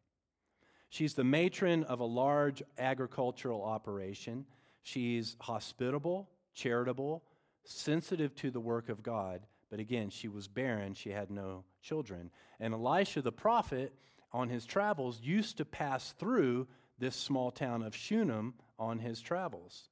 She's 0.94 1.16
the 1.16 1.24
matron 1.24 1.86
of 1.86 2.02
a 2.02 2.06
large 2.06 2.62
agricultural 2.78 3.64
operation. 3.64 4.46
She's 4.84 5.36
hospitable 5.42 6.30
charitable, 6.54 7.24
sensitive 7.64 8.36
to 8.36 8.52
the 8.52 8.60
work 8.60 8.90
of 8.90 9.02
God. 9.02 9.42
But 9.72 9.80
again, 9.80 10.12
she 10.12 10.28
was 10.28 10.48
barren, 10.48 10.94
she 10.94 11.10
had 11.10 11.32
no 11.32 11.64
children. 11.82 12.30
And 12.60 12.76
Elisha 12.76 13.24
the 13.24 13.32
prophet, 13.32 13.92
on 14.32 14.50
his 14.50 14.68
travels, 14.68 15.20
used 15.20 15.58
to 15.58 15.66
pass 15.66 16.12
through 16.20 16.68
this 17.00 17.16
small 17.16 17.50
town 17.50 17.82
of 17.82 17.96
Shunem 17.96 18.54
on 18.78 19.00
his 19.00 19.20
travels. 19.20 19.90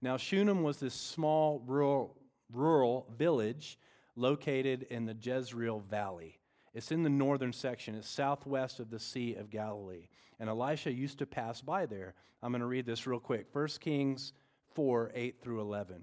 Now, 0.00 0.16
Shunem 0.16 0.62
was 0.62 0.78
this 0.78 0.94
small 0.94 1.64
rural, 1.66 2.16
rural 2.52 3.08
village 3.18 3.76
located 4.14 4.84
in 4.84 5.04
the 5.04 5.16
Jezreel 5.20 5.80
Valley. 5.80 6.38
It's 6.74 6.90
in 6.90 7.04
the 7.04 7.10
northern 7.10 7.52
section, 7.52 7.94
it's 7.94 8.08
southwest 8.08 8.80
of 8.80 8.90
the 8.90 8.98
Sea 8.98 9.34
of 9.34 9.50
Galilee. 9.50 10.08
And 10.40 10.50
Elisha 10.50 10.92
used 10.92 11.18
to 11.18 11.26
pass 11.26 11.60
by 11.60 11.86
there. 11.86 12.14
I'm 12.42 12.50
going 12.50 12.60
to 12.60 12.66
read 12.66 12.84
this 12.84 13.06
real 13.06 13.20
quick. 13.20 13.46
1 13.52 13.68
Kings 13.80 14.32
4 14.74 15.12
8 15.14 15.40
through 15.40 15.60
11. 15.60 16.02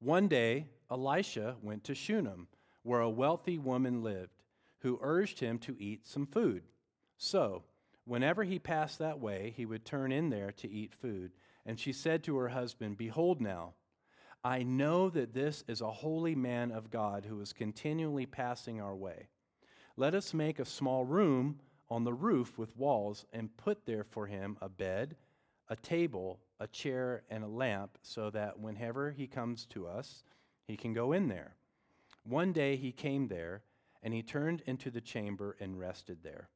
One 0.00 0.28
day, 0.28 0.66
Elisha 0.90 1.56
went 1.62 1.84
to 1.84 1.94
Shunem, 1.94 2.48
where 2.82 3.00
a 3.00 3.10
wealthy 3.10 3.58
woman 3.58 4.02
lived, 4.02 4.42
who 4.80 4.98
urged 5.00 5.40
him 5.40 5.58
to 5.60 5.76
eat 5.78 6.06
some 6.06 6.26
food. 6.26 6.62
So, 7.16 7.62
whenever 8.04 8.44
he 8.44 8.58
passed 8.58 8.98
that 8.98 9.20
way, 9.20 9.52
he 9.56 9.66
would 9.66 9.84
turn 9.84 10.12
in 10.12 10.30
there 10.30 10.52
to 10.52 10.70
eat 10.70 10.92
food. 10.92 11.32
And 11.66 11.78
she 11.78 11.92
said 11.92 12.24
to 12.24 12.36
her 12.36 12.48
husband, 12.48 12.96
Behold 12.96 13.40
now, 13.40 13.74
I 14.44 14.62
know 14.62 15.10
that 15.10 15.34
this 15.34 15.64
is 15.66 15.80
a 15.80 15.90
holy 15.90 16.34
man 16.34 16.70
of 16.70 16.90
God 16.90 17.26
who 17.26 17.40
is 17.40 17.52
continually 17.52 18.26
passing 18.26 18.80
our 18.80 18.94
way. 18.94 19.28
Let 19.96 20.14
us 20.14 20.32
make 20.32 20.58
a 20.58 20.64
small 20.64 21.04
room 21.04 21.60
on 21.90 22.04
the 22.04 22.14
roof 22.14 22.56
with 22.56 22.76
walls 22.76 23.26
and 23.32 23.56
put 23.56 23.84
there 23.84 24.04
for 24.04 24.26
him 24.26 24.56
a 24.60 24.68
bed, 24.68 25.16
a 25.68 25.76
table, 25.76 26.40
a 26.60 26.66
chair, 26.66 27.22
and 27.28 27.42
a 27.42 27.48
lamp, 27.48 27.98
so 28.02 28.30
that 28.30 28.60
whenever 28.60 29.10
he 29.10 29.26
comes 29.26 29.66
to 29.66 29.86
us, 29.86 30.22
he 30.66 30.76
can 30.76 30.92
go 30.92 31.12
in 31.12 31.28
there. 31.28 31.56
One 32.24 32.52
day 32.52 32.76
he 32.76 32.92
came 32.92 33.28
there, 33.28 33.62
and 34.02 34.14
he 34.14 34.22
turned 34.22 34.62
into 34.66 34.90
the 34.90 35.00
chamber 35.00 35.56
and 35.58 35.78
rested 35.78 36.18
there. 36.22 36.48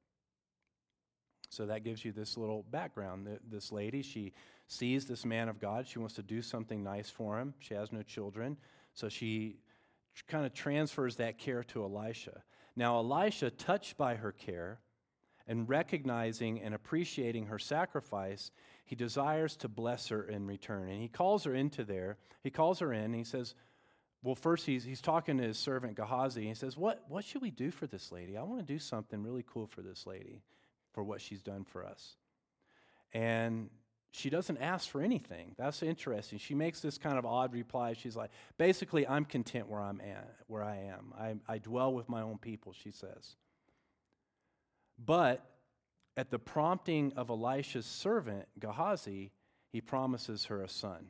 So 1.53 1.67
that 1.67 1.85
gives 1.85 2.03
you 2.03 2.13
this 2.13 2.39
little 2.39 2.65
background. 2.71 3.29
This 3.51 3.71
lady, 3.71 4.01
she 4.01 4.33
sees 4.69 5.05
this 5.05 5.27
man 5.27 5.51
of 5.51 5.61
God. 5.61 5.87
She 5.87 5.99
wants 5.99 6.15
to 6.15 6.23
do 6.23 6.41
something 6.41 6.83
nice 6.83 7.11
for 7.11 7.39
him. 7.39 7.53
She 7.59 7.75
has 7.75 7.93
no 7.93 8.03
children. 8.03 8.57
So 8.95 9.11
she 9.11 9.59
kind 10.29 10.47
of 10.47 10.55
transfers 10.55 11.17
that 11.17 11.39
care 11.39 11.63
to 11.65 11.85
Elisha. 11.85 12.43
Now, 12.75 12.97
Elisha, 12.97 13.51
touched 13.51 13.99
by 13.99 14.15
her 14.15 14.33
care 14.33 14.79
and 15.47 15.69
recognizing 15.69 16.59
and 16.63 16.75
appreciating 16.75 17.47
her 17.47 17.59
sacrifice, 17.59 18.51
he 18.87 18.97
desires 18.97 19.55
to 19.57 19.69
bless 19.69 20.09
her 20.09 20.23
in 20.23 20.47
return. 20.47 20.89
And 20.89 21.03
he 21.03 21.09
calls 21.09 21.45
her 21.45 21.55
into 21.55 21.85
there. 21.85 22.17
He 22.43 22.51
calls 22.51 22.79
her 22.79 22.95
in 22.95 23.05
and 23.05 23.15
he 23.15 23.25
says, 23.25 23.55
well, 24.23 24.37
first 24.37 24.65
he's, 24.65 24.85
he's 24.85 25.03
talking 25.03 25.37
to 25.37 25.45
his 25.45 25.59
servant 25.59 25.97
Gehazi. 25.97 26.47
He 26.47 26.55
says, 26.55 26.79
what, 26.79 27.05
what 27.09 27.25
should 27.27 27.43
we 27.43 27.51
do 27.51 27.71
for 27.71 27.87
this 27.87 28.11
lady? 28.11 28.39
I 28.39 28.43
want 28.43 28.67
to 28.67 28.73
do 28.73 28.79
something 28.79 29.23
really 29.23 29.45
cool 29.47 29.67
for 29.67 29.83
this 29.83 30.07
lady, 30.07 30.41
for 30.93 31.03
what 31.03 31.21
she's 31.21 31.43
done 31.43 31.65
for 31.65 31.85
us. 31.85 32.17
And 33.13 33.71
she 34.13 34.29
doesn't 34.29 34.59
ask 34.59 34.89
for 34.89 35.01
anything. 35.01 35.55
That's 35.57 35.83
interesting. 35.83 36.39
She 36.39 36.55
makes 36.55 36.81
this 36.81 36.99
kind 36.99 37.19
of 37.19 37.25
odd 37.25 37.55
reply. 37.55 37.95
She's 37.95 38.15
like, 38.15 38.31
basically, 38.59 39.07
I'm 39.09 39.25
content 39.25 39.69
where 39.69 39.81
I'm 39.81 40.01
at, 40.01 40.37
where 40.47 40.63
I 40.63 40.77
am. 40.77 41.15
I, 41.19 41.55
I 41.55 41.59
dwell 41.59 41.95
with 41.95 42.09
my 42.09 42.21
own 42.21 42.39
people, 42.39 42.75
she 42.75 42.91
says. 42.91 43.37
But 45.03 45.45
at 46.17 46.31
the 46.31 46.39
prompting 46.39 47.15
of 47.17 47.31
Elisha's 47.31 47.87
servant, 47.87 48.47
Gehazi, 48.59 49.33
he 49.71 49.81
promises 49.81 50.45
her 50.47 50.63
a 50.63 50.69
son. 50.69 51.07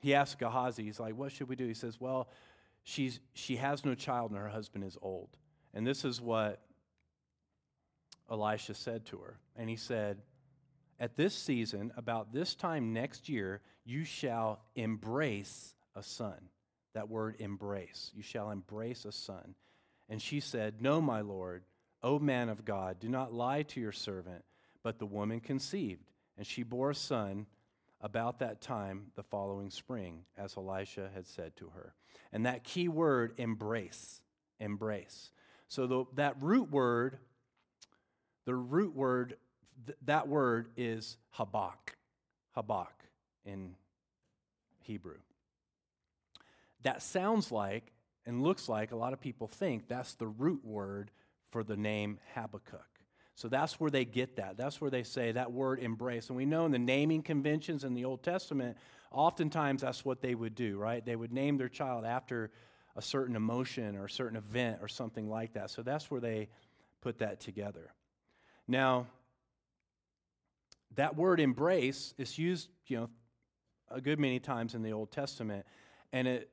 He 0.00 0.14
asks 0.14 0.36
Gehazi, 0.36 0.84
he's 0.84 1.00
like, 1.00 1.16
What 1.16 1.32
should 1.32 1.48
we 1.48 1.56
do? 1.56 1.66
He 1.66 1.74
says, 1.74 2.00
Well, 2.00 2.28
she's, 2.84 3.18
she 3.34 3.56
has 3.56 3.84
no 3.84 3.96
child 3.96 4.30
and 4.30 4.38
her 4.38 4.48
husband 4.48 4.84
is 4.84 4.96
old. 5.02 5.30
And 5.74 5.84
this 5.84 6.04
is 6.04 6.20
what 6.20 6.60
Elisha 8.30 8.74
said 8.74 9.06
to 9.06 9.18
her. 9.18 9.38
And 9.56 9.68
he 9.68 9.76
said, 9.76 10.18
At 11.00 11.16
this 11.16 11.34
season, 11.34 11.92
about 11.96 12.32
this 12.32 12.54
time 12.54 12.92
next 12.92 13.28
year, 13.28 13.60
you 13.84 14.04
shall 14.04 14.60
embrace 14.74 15.74
a 15.94 16.02
son. 16.02 16.36
That 16.94 17.08
word 17.08 17.36
embrace. 17.38 18.10
You 18.14 18.22
shall 18.22 18.50
embrace 18.50 19.04
a 19.04 19.12
son. 19.12 19.54
And 20.08 20.20
she 20.20 20.40
said, 20.40 20.80
No, 20.80 21.00
my 21.00 21.20
Lord, 21.20 21.64
O 22.02 22.18
man 22.18 22.48
of 22.48 22.64
God, 22.64 22.98
do 23.00 23.08
not 23.08 23.32
lie 23.32 23.62
to 23.62 23.80
your 23.80 23.92
servant. 23.92 24.44
But 24.82 24.98
the 24.98 25.06
woman 25.06 25.40
conceived, 25.40 26.10
and 26.36 26.46
she 26.46 26.62
bore 26.62 26.90
a 26.90 26.94
son 26.94 27.46
about 28.00 28.38
that 28.38 28.60
time 28.60 29.06
the 29.16 29.24
following 29.24 29.70
spring, 29.70 30.24
as 30.36 30.56
Elisha 30.56 31.10
had 31.12 31.26
said 31.26 31.56
to 31.56 31.70
her. 31.74 31.94
And 32.32 32.46
that 32.46 32.64
key 32.64 32.88
word, 32.88 33.32
embrace, 33.38 34.22
embrace. 34.60 35.30
So 35.66 35.86
the, 35.86 36.04
that 36.14 36.36
root 36.40 36.70
word, 36.70 37.18
the 38.48 38.54
root 38.54 38.96
word, 38.96 39.36
th- 39.84 39.98
that 40.06 40.26
word 40.26 40.70
is 40.74 41.18
habak, 41.36 41.96
habak 42.56 42.86
in 43.44 43.74
Hebrew. 44.80 45.18
That 46.82 47.02
sounds 47.02 47.52
like 47.52 47.92
and 48.24 48.42
looks 48.42 48.66
like 48.66 48.90
a 48.90 48.96
lot 48.96 49.12
of 49.12 49.20
people 49.20 49.48
think 49.48 49.86
that's 49.86 50.14
the 50.14 50.26
root 50.26 50.64
word 50.64 51.10
for 51.50 51.62
the 51.62 51.76
name 51.76 52.20
Habakkuk. 52.34 52.88
So 53.34 53.48
that's 53.48 53.78
where 53.78 53.90
they 53.90 54.06
get 54.06 54.36
that. 54.36 54.56
That's 54.56 54.80
where 54.80 54.90
they 54.90 55.02
say 55.02 55.32
that 55.32 55.52
word 55.52 55.78
embrace. 55.80 56.28
And 56.28 56.36
we 56.38 56.46
know 56.46 56.64
in 56.64 56.72
the 56.72 56.78
naming 56.78 57.20
conventions 57.20 57.84
in 57.84 57.92
the 57.92 58.06
Old 58.06 58.22
Testament, 58.22 58.78
oftentimes 59.12 59.82
that's 59.82 60.06
what 60.06 60.22
they 60.22 60.34
would 60.34 60.54
do, 60.54 60.78
right? 60.78 61.04
They 61.04 61.16
would 61.16 61.34
name 61.34 61.58
their 61.58 61.68
child 61.68 62.06
after 62.06 62.50
a 62.96 63.02
certain 63.02 63.36
emotion 63.36 63.94
or 63.94 64.06
a 64.06 64.10
certain 64.10 64.38
event 64.38 64.78
or 64.80 64.88
something 64.88 65.28
like 65.28 65.52
that. 65.52 65.68
So 65.68 65.82
that's 65.82 66.10
where 66.10 66.22
they 66.22 66.48
put 67.02 67.18
that 67.18 67.40
together. 67.40 67.92
Now, 68.68 69.06
that 70.94 71.16
word 71.16 71.40
embrace 71.40 72.14
is 72.18 72.38
used, 72.38 72.68
you 72.86 72.98
know, 72.98 73.10
a 73.90 74.00
good 74.00 74.20
many 74.20 74.38
times 74.38 74.74
in 74.74 74.82
the 74.82 74.92
Old 74.92 75.10
Testament, 75.10 75.66
and 76.12 76.28
it, 76.28 76.50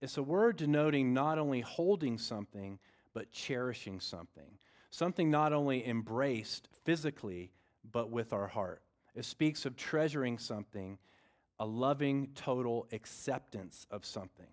it's 0.00 0.16
a 0.16 0.22
word 0.22 0.56
denoting 0.56 1.12
not 1.12 1.38
only 1.38 1.60
holding 1.60 2.16
something, 2.16 2.78
but 3.12 3.30
cherishing 3.30 4.00
something 4.00 4.58
something 4.90 5.30
not 5.30 5.52
only 5.52 5.86
embraced 5.86 6.68
physically, 6.84 7.52
but 7.90 8.10
with 8.10 8.32
our 8.32 8.48
heart. 8.48 8.82
It 9.14 9.24
speaks 9.24 9.64
of 9.64 9.76
treasuring 9.76 10.38
something, 10.38 10.98
a 11.58 11.66
loving, 11.66 12.28
total 12.34 12.86
acceptance 12.92 13.86
of 13.90 14.04
something. 14.04 14.46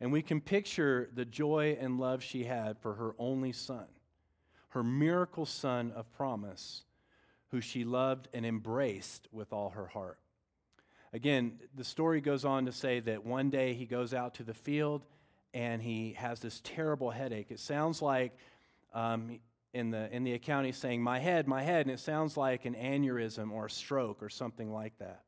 And 0.00 0.12
we 0.12 0.22
can 0.22 0.40
picture 0.40 1.08
the 1.14 1.24
joy 1.24 1.76
and 1.80 1.98
love 1.98 2.22
she 2.22 2.44
had 2.44 2.78
for 2.78 2.94
her 2.94 3.14
only 3.18 3.52
son, 3.52 3.86
her 4.72 4.82
miracle 4.82 5.44
son 5.44 5.92
of 5.92 6.10
promise, 6.12 6.84
who 7.50 7.60
she 7.60 7.84
loved 7.84 8.28
and 8.32 8.46
embraced 8.46 9.28
with 9.30 9.52
all 9.52 9.70
her 9.70 9.86
heart. 9.86 10.18
Again, 11.12 11.60
the 11.74 11.84
story 11.84 12.22
goes 12.22 12.46
on 12.46 12.64
to 12.64 12.72
say 12.72 13.00
that 13.00 13.26
one 13.26 13.50
day 13.50 13.74
he 13.74 13.84
goes 13.84 14.14
out 14.14 14.34
to 14.36 14.44
the 14.44 14.54
field 14.54 15.04
and 15.52 15.82
he 15.82 16.14
has 16.14 16.40
this 16.40 16.62
terrible 16.64 17.10
headache. 17.10 17.50
It 17.50 17.60
sounds 17.60 18.00
like 18.00 18.32
um, 18.94 19.40
in 19.74 19.90
the, 19.90 20.10
in 20.10 20.24
the 20.24 20.32
account, 20.32 20.64
he's 20.64 20.78
saying, 20.78 21.02
My 21.02 21.18
head, 21.18 21.46
my 21.46 21.62
head, 21.62 21.84
and 21.84 21.90
it 21.90 22.00
sounds 22.00 22.38
like 22.38 22.64
an 22.64 22.74
aneurysm 22.74 23.52
or 23.52 23.66
a 23.66 23.70
stroke 23.70 24.22
or 24.22 24.30
something 24.30 24.72
like 24.72 24.96
that. 25.00 25.20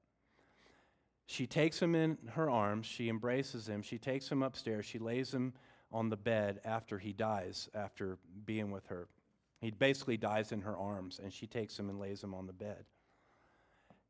She 1.26 1.46
takes 1.46 1.80
him 1.80 1.94
in 1.94 2.16
her 2.33 2.48
arms, 2.48 2.87
she 2.87 3.11
embraces 3.11 3.68
him, 3.68 3.83
she 3.83 3.98
takes 3.98 4.30
him 4.30 4.42
upstairs, 4.42 4.87
she 4.87 4.98
lays 4.98 5.35
him 5.35 5.52
on 5.92 6.09
the 6.09 6.16
bed 6.16 6.61
after 6.64 6.98
he 6.98 7.12
dies, 7.12 7.68
after 7.74 8.16
being 8.46 8.70
with 8.70 8.87
her. 8.87 9.07
He 9.64 9.70
basically 9.70 10.16
dies 10.16 10.53
in 10.53 10.62
her 10.62 10.77
arms, 10.77 11.20
and 11.22 11.33
she 11.33 11.46
takes 11.46 11.79
him 11.79 11.88
and 11.88 11.98
lays 11.98 12.22
him 12.22 12.35
on 12.35 12.46
the 12.46 12.53
bed. 12.53 12.85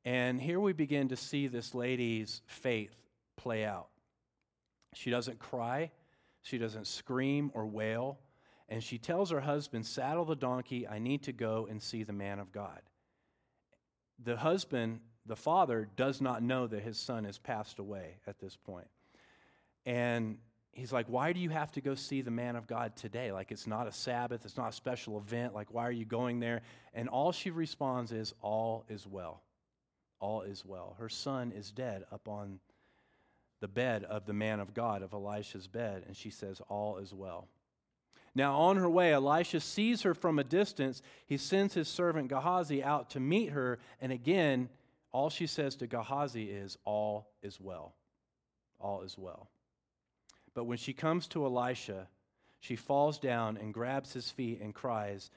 And 0.04 0.40
here 0.40 0.60
we 0.60 0.72
begin 0.72 1.08
to 1.08 1.16
see 1.16 1.46
this 1.46 1.74
lady's 1.74 2.42
faith 2.46 2.94
play 3.36 3.64
out. 3.64 3.88
She 4.92 5.10
doesn't 5.10 5.38
cry, 5.38 5.92
she 6.42 6.58
doesn't 6.58 6.86
scream 6.86 7.50
or 7.54 7.66
wail 7.66 8.18
and 8.68 8.82
she 8.82 8.98
tells 8.98 9.30
her 9.30 9.40
husband, 9.40 9.86
Saddle 9.86 10.24
the 10.24 10.36
donkey, 10.36 10.88
I 10.88 10.98
need 10.98 11.22
to 11.24 11.32
go 11.32 11.66
and 11.68 11.82
see 11.82 12.02
the 12.02 12.12
man 12.12 12.38
of 12.38 12.52
God. 12.52 12.80
The 14.22 14.36
husband, 14.36 15.00
the 15.26 15.36
father, 15.36 15.88
does 15.96 16.20
not 16.20 16.42
know 16.42 16.66
that 16.66 16.82
his 16.82 16.98
son 16.98 17.24
has 17.24 17.38
passed 17.38 17.78
away 17.78 18.16
at 18.26 18.38
this 18.38 18.56
point. 18.56 18.88
And 19.84 20.38
he's 20.74 20.92
like, 20.92 21.06
Why 21.08 21.32
do 21.32 21.40
you 21.40 21.50
have 21.50 21.72
to 21.72 21.80
go 21.80 21.94
see 21.94 22.22
the 22.22 22.30
man 22.30 22.56
of 22.56 22.66
God 22.66 22.96
today? 22.96 23.32
Like, 23.32 23.50
it's 23.52 23.66
not 23.66 23.86
a 23.86 23.92
Sabbath, 23.92 24.44
it's 24.44 24.56
not 24.56 24.70
a 24.70 24.72
special 24.72 25.18
event. 25.18 25.54
Like, 25.54 25.72
why 25.72 25.86
are 25.86 25.92
you 25.92 26.04
going 26.04 26.40
there? 26.40 26.62
And 26.92 27.08
all 27.08 27.32
she 27.32 27.50
responds 27.50 28.12
is, 28.12 28.34
All 28.40 28.84
is 28.88 29.06
well. 29.06 29.42
All 30.20 30.42
is 30.42 30.64
well. 30.64 30.96
Her 30.98 31.08
son 31.08 31.52
is 31.52 31.70
dead 31.70 32.04
up 32.12 32.28
on 32.28 32.60
the 33.60 33.68
bed 33.68 34.04
of 34.04 34.26
the 34.26 34.32
man 34.32 34.60
of 34.60 34.74
God, 34.74 35.02
of 35.02 35.12
Elisha's 35.12 35.66
bed. 35.66 36.04
And 36.06 36.16
she 36.16 36.30
says, 36.30 36.60
All 36.68 36.98
is 36.98 37.14
well. 37.14 37.48
Now, 38.34 38.56
on 38.56 38.76
her 38.76 38.90
way, 38.90 39.12
Elisha 39.12 39.60
sees 39.60 40.02
her 40.02 40.12
from 40.12 40.38
a 40.38 40.44
distance. 40.44 41.02
He 41.26 41.36
sends 41.36 41.74
his 41.74 41.88
servant 41.88 42.28
Gehazi 42.28 42.82
out 42.82 43.10
to 43.10 43.20
meet 43.20 43.50
her. 43.50 43.78
And 44.00 44.10
again, 44.10 44.68
all 45.12 45.30
she 45.30 45.46
says 45.46 45.76
to 45.76 45.86
Gehazi 45.86 46.50
is, 46.50 46.76
All 46.84 47.28
is 47.42 47.60
well. 47.60 47.94
All 48.80 49.02
is 49.02 49.16
well. 49.16 49.48
But 50.54 50.64
when 50.64 50.78
she 50.78 50.92
comes 50.92 51.26
to 51.28 51.44
Elisha, 51.44 52.08
she 52.60 52.76
falls 52.76 53.18
down 53.18 53.56
and 53.56 53.74
grabs 53.74 54.12
his 54.12 54.30
feet 54.30 54.60
and 54.60 54.74
cries, 54.74 55.30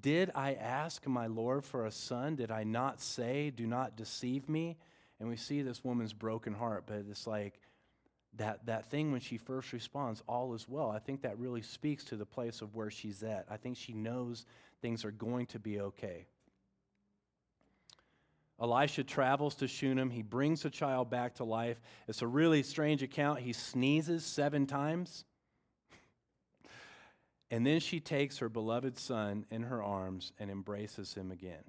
Did 0.00 0.30
I 0.34 0.54
ask 0.54 1.06
my 1.06 1.26
Lord 1.26 1.64
for 1.64 1.86
a 1.86 1.92
son? 1.92 2.36
Did 2.36 2.50
I 2.50 2.64
not 2.64 3.00
say, 3.00 3.50
Do 3.50 3.66
not 3.66 3.96
deceive 3.96 4.48
me? 4.48 4.78
And 5.20 5.28
we 5.28 5.36
see 5.36 5.62
this 5.62 5.84
woman's 5.84 6.12
broken 6.12 6.54
heart, 6.54 6.84
but 6.86 7.04
it's 7.08 7.26
like, 7.26 7.60
that, 8.38 8.64
that 8.66 8.86
thing 8.86 9.12
when 9.12 9.20
she 9.20 9.36
first 9.36 9.72
responds, 9.72 10.22
all 10.26 10.54
is 10.54 10.68
well, 10.68 10.90
I 10.90 10.98
think 10.98 11.22
that 11.22 11.38
really 11.38 11.62
speaks 11.62 12.04
to 12.04 12.16
the 12.16 12.24
place 12.24 12.62
of 12.62 12.74
where 12.74 12.90
she's 12.90 13.22
at. 13.22 13.46
I 13.50 13.56
think 13.56 13.76
she 13.76 13.92
knows 13.92 14.46
things 14.80 15.04
are 15.04 15.10
going 15.10 15.46
to 15.46 15.58
be 15.58 15.80
okay. 15.80 16.26
Elisha 18.60 19.04
travels 19.04 19.54
to 19.56 19.68
Shunem. 19.68 20.10
He 20.10 20.22
brings 20.22 20.62
the 20.62 20.70
child 20.70 21.10
back 21.10 21.36
to 21.36 21.44
life. 21.44 21.80
It's 22.06 22.22
a 22.22 22.26
really 22.26 22.62
strange 22.62 23.02
account. 23.02 23.40
He 23.40 23.52
sneezes 23.52 24.24
seven 24.24 24.66
times. 24.66 25.24
And 27.50 27.66
then 27.66 27.80
she 27.80 28.00
takes 28.00 28.38
her 28.38 28.48
beloved 28.48 28.96
son 28.96 29.44
in 29.50 29.64
her 29.64 29.82
arms 29.82 30.32
and 30.38 30.50
embraces 30.50 31.12
him 31.12 31.30
again. 31.30 31.64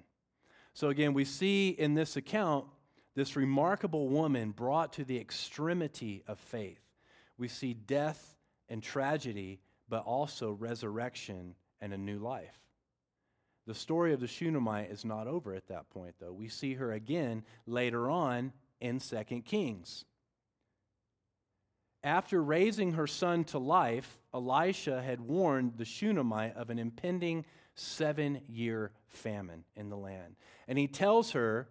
So, 0.72 0.88
again, 0.88 1.12
we 1.12 1.26
see 1.26 1.68
in 1.68 1.92
this 1.92 2.16
account 2.16 2.64
this 3.14 3.36
remarkable 3.36 4.08
woman 4.08 4.52
brought 4.52 4.94
to 4.94 5.04
the 5.04 5.18
extremity 5.18 6.24
of 6.26 6.40
faith. 6.40 6.80
We 7.36 7.48
see 7.48 7.74
death 7.74 8.36
and 8.70 8.82
tragedy, 8.82 9.60
but 9.86 10.04
also 10.04 10.52
resurrection 10.52 11.54
and 11.82 11.92
a 11.92 11.98
new 11.98 12.18
life. 12.18 12.63
The 13.66 13.74
story 13.74 14.12
of 14.12 14.20
the 14.20 14.26
Shunammite 14.26 14.90
is 14.90 15.04
not 15.04 15.26
over 15.26 15.54
at 15.54 15.68
that 15.68 15.88
point, 15.90 16.16
though. 16.20 16.32
We 16.32 16.48
see 16.48 16.74
her 16.74 16.92
again 16.92 17.44
later 17.66 18.10
on 18.10 18.52
in 18.80 19.00
2 19.00 19.24
Kings. 19.42 20.04
After 22.02 22.42
raising 22.42 22.92
her 22.92 23.06
son 23.06 23.44
to 23.44 23.58
life, 23.58 24.20
Elisha 24.34 25.00
had 25.00 25.22
warned 25.22 25.78
the 25.78 25.86
Shunammite 25.86 26.54
of 26.54 26.68
an 26.68 26.78
impending 26.78 27.46
seven 27.74 28.42
year 28.46 28.92
famine 29.08 29.64
in 29.74 29.88
the 29.88 29.96
land. 29.96 30.36
And 30.68 30.78
he 30.78 30.86
tells 30.86 31.30
her, 31.30 31.66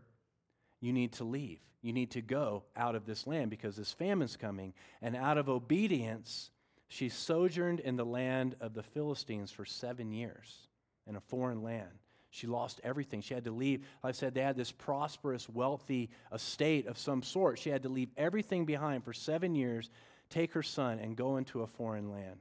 You 0.82 0.92
need 0.92 1.14
to 1.14 1.24
leave. 1.24 1.60
You 1.84 1.94
need 1.94 2.12
to 2.12 2.22
go 2.22 2.64
out 2.76 2.96
of 2.96 3.06
this 3.06 3.28
land 3.28 3.52
because 3.52 3.76
this 3.76 3.92
famine's 3.92 4.36
coming. 4.36 4.74
And 5.02 5.16
out 5.16 5.38
of 5.38 5.50
obedience, 5.50 6.50
she 6.88 7.10
sojourned 7.10 7.80
in 7.80 7.98
the 7.98 8.06
land 8.06 8.56
of 8.60 8.74
the 8.74 8.84
Philistines 8.84 9.52
for 9.52 9.66
seven 9.66 10.12
years 10.12 10.70
in 11.08 11.16
a 11.16 11.22
foreign 11.22 11.64
land. 11.64 11.90
She 12.30 12.48
lost 12.48 12.82
everything. 12.84 13.22
She 13.22 13.36
had 13.36 13.44
to 13.44 13.52
leave. 13.52 13.82
Like 14.04 14.10
I 14.10 14.12
said, 14.14 14.34
they 14.34 14.42
had 14.42 14.58
this 14.58 14.72
prosperous, 14.72 15.48
wealthy 15.48 16.10
estate 16.34 16.88
of 16.88 16.98
some 16.98 17.22
sort. 17.22 17.60
She 17.60 17.70
had 17.70 17.84
to 17.84 17.90
leave 17.90 18.10
everything 18.18 18.66
behind 18.66 19.04
for 19.04 19.14
seven 19.14 19.54
years 19.54 19.92
take 20.30 20.54
her 20.54 20.64
son 20.64 21.00
and 21.00 21.16
go 21.16 21.38
into 21.38 21.62
a 21.62 21.68
foreign 21.68 22.12
land. 22.12 22.40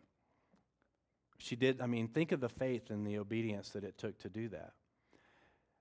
She 1.38 1.56
did, 1.56 1.80
I 1.80 1.86
mean, 1.86 2.08
think 2.08 2.32
of 2.32 2.40
the 2.40 2.48
faith 2.48 2.90
and 2.90 3.06
the 3.06 3.18
obedience 3.18 3.70
that 3.70 3.84
it 3.84 3.98
took 3.98 4.18
to 4.20 4.28
do 4.28 4.48
that. 4.48 4.72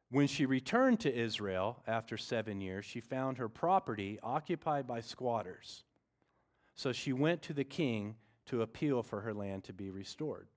When 0.09 0.27
she 0.27 0.45
returned 0.45 0.99
to 1.01 1.15
Israel 1.15 1.81
after 1.87 2.17
seven 2.17 2.59
years, 2.59 2.83
she 2.83 2.99
found 2.99 3.37
her 3.37 3.47
property 3.47 4.19
occupied 4.21 4.87
by 4.87 4.99
squatters. 4.99 5.83
So 6.75 6.91
she 6.91 7.13
went 7.13 7.43
to 7.43 7.53
the 7.53 7.63
king 7.63 8.15
to 8.47 8.61
appeal 8.61 9.03
for 9.03 9.21
her 9.21 9.33
land 9.33 9.63
to 9.65 9.73
be 9.73 9.89
restored. 9.89 10.47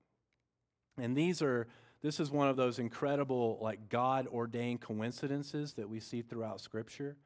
And 0.97 1.15
these 1.15 1.41
are, 1.41 1.67
this 2.05 2.19
is 2.19 2.29
one 2.29 2.47
of 2.47 2.55
those 2.55 2.77
incredible, 2.77 3.57
like 3.61 3.89
God 3.89 4.27
ordained 4.27 4.79
coincidences 4.79 5.73
that 5.73 5.89
we 5.89 5.99
see 5.99 6.21
throughout 6.21 6.61
Scripture. 6.61 7.17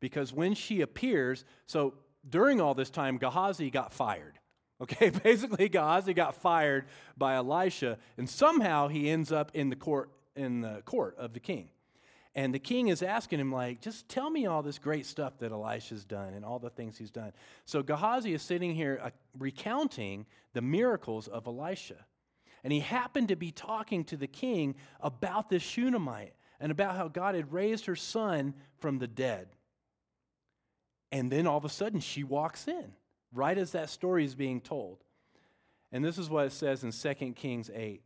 Because 0.00 0.32
when 0.32 0.54
she 0.54 0.80
appears, 0.80 1.44
so 1.66 1.92
during 2.26 2.58
all 2.58 2.72
this 2.72 2.88
time, 2.88 3.18
Gehazi 3.18 3.70
got 3.70 3.92
fired. 3.92 4.38
Okay, 4.80 5.08
basically, 5.10 5.68
Gehazi 5.68 6.12
got 6.14 6.34
fired 6.34 6.86
by 7.16 7.36
Elisha, 7.36 7.96
and 8.18 8.28
somehow 8.28 8.88
he 8.88 9.08
ends 9.08 9.30
up 9.30 9.52
in 9.54 9.70
the 9.70 9.76
court 9.76 10.10
in 10.34 10.62
the 10.62 10.82
court 10.84 11.16
of 11.16 11.32
the 11.32 11.38
king. 11.38 11.68
And 12.34 12.52
the 12.52 12.58
king 12.58 12.88
is 12.88 13.00
asking 13.00 13.38
him, 13.38 13.52
like, 13.52 13.80
just 13.80 14.08
tell 14.08 14.28
me 14.28 14.46
all 14.46 14.64
this 14.64 14.80
great 14.80 15.06
stuff 15.06 15.38
that 15.38 15.52
Elisha's 15.52 16.04
done 16.04 16.34
and 16.34 16.44
all 16.44 16.58
the 16.58 16.70
things 16.70 16.98
he's 16.98 17.12
done. 17.12 17.32
So 17.64 17.84
Gehazi 17.84 18.34
is 18.34 18.42
sitting 18.42 18.74
here 18.74 18.98
uh, 19.00 19.10
recounting 19.38 20.26
the 20.54 20.60
miracles 20.60 21.28
of 21.28 21.46
Elisha. 21.46 22.04
And 22.64 22.72
he 22.72 22.80
happened 22.80 23.28
to 23.28 23.36
be 23.36 23.52
talking 23.52 24.04
to 24.04 24.16
the 24.16 24.26
king 24.26 24.74
about 25.00 25.50
this 25.50 25.62
Shunammite 25.62 26.34
and 26.58 26.72
about 26.72 26.96
how 26.96 27.08
God 27.08 27.34
had 27.34 27.52
raised 27.52 27.84
her 27.86 27.94
son 27.94 28.54
from 28.78 28.98
the 28.98 29.06
dead. 29.06 29.48
And 31.12 31.30
then 31.30 31.46
all 31.46 31.58
of 31.58 31.64
a 31.66 31.68
sudden, 31.68 32.00
she 32.00 32.24
walks 32.24 32.66
in, 32.66 32.92
right 33.32 33.56
as 33.56 33.72
that 33.72 33.90
story 33.90 34.24
is 34.24 34.34
being 34.34 34.62
told. 34.62 35.04
And 35.92 36.02
this 36.02 36.18
is 36.18 36.30
what 36.30 36.46
it 36.46 36.52
says 36.52 36.82
in 36.82 36.90
2 36.90 37.32
Kings 37.34 37.70
8. 37.72 38.02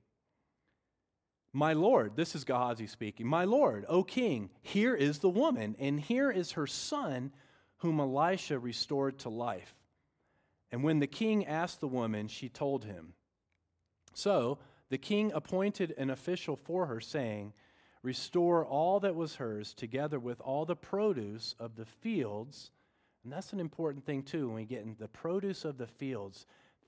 My 1.52 1.72
Lord, 1.72 2.16
this 2.16 2.34
is 2.34 2.44
Gehazi 2.44 2.86
speaking. 2.86 3.26
My 3.26 3.44
Lord, 3.44 3.86
O 3.88 4.02
king, 4.02 4.50
here 4.60 4.94
is 4.94 5.20
the 5.20 5.30
woman, 5.30 5.76
and 5.78 5.98
here 5.98 6.30
is 6.30 6.52
her 6.52 6.66
son, 6.66 7.32
whom 7.78 8.00
Elisha 8.00 8.58
restored 8.58 9.18
to 9.20 9.28
life. 9.28 9.74
And 10.70 10.82
when 10.82 10.98
the 10.98 11.06
king 11.06 11.46
asked 11.46 11.80
the 11.80 11.88
woman, 11.88 12.28
she 12.28 12.48
told 12.48 12.84
him. 12.84 13.14
So 14.18 14.58
the 14.90 14.98
king 14.98 15.32
appointed 15.34 15.94
an 15.96 16.10
official 16.10 16.56
for 16.56 16.86
her, 16.86 17.00
saying, 17.00 17.52
Restore 18.02 18.64
all 18.64 19.00
that 19.00 19.14
was 19.14 19.36
hers, 19.36 19.74
together 19.74 20.18
with 20.18 20.40
all 20.40 20.64
the 20.64 20.76
produce 20.76 21.54
of 21.58 21.76
the 21.76 21.84
fields 21.84 22.70
and 23.28 23.32
that's 23.32 23.52
an 23.52 23.60
important 23.60 24.06
thing, 24.06 24.22
too, 24.22 24.46
when 24.46 24.56
we 24.56 24.64
get 24.64 24.84
in 24.84 24.96
the 24.98 25.06
produce 25.06 25.66
of 25.66 25.76
the 25.76 25.86
fields 25.86 26.46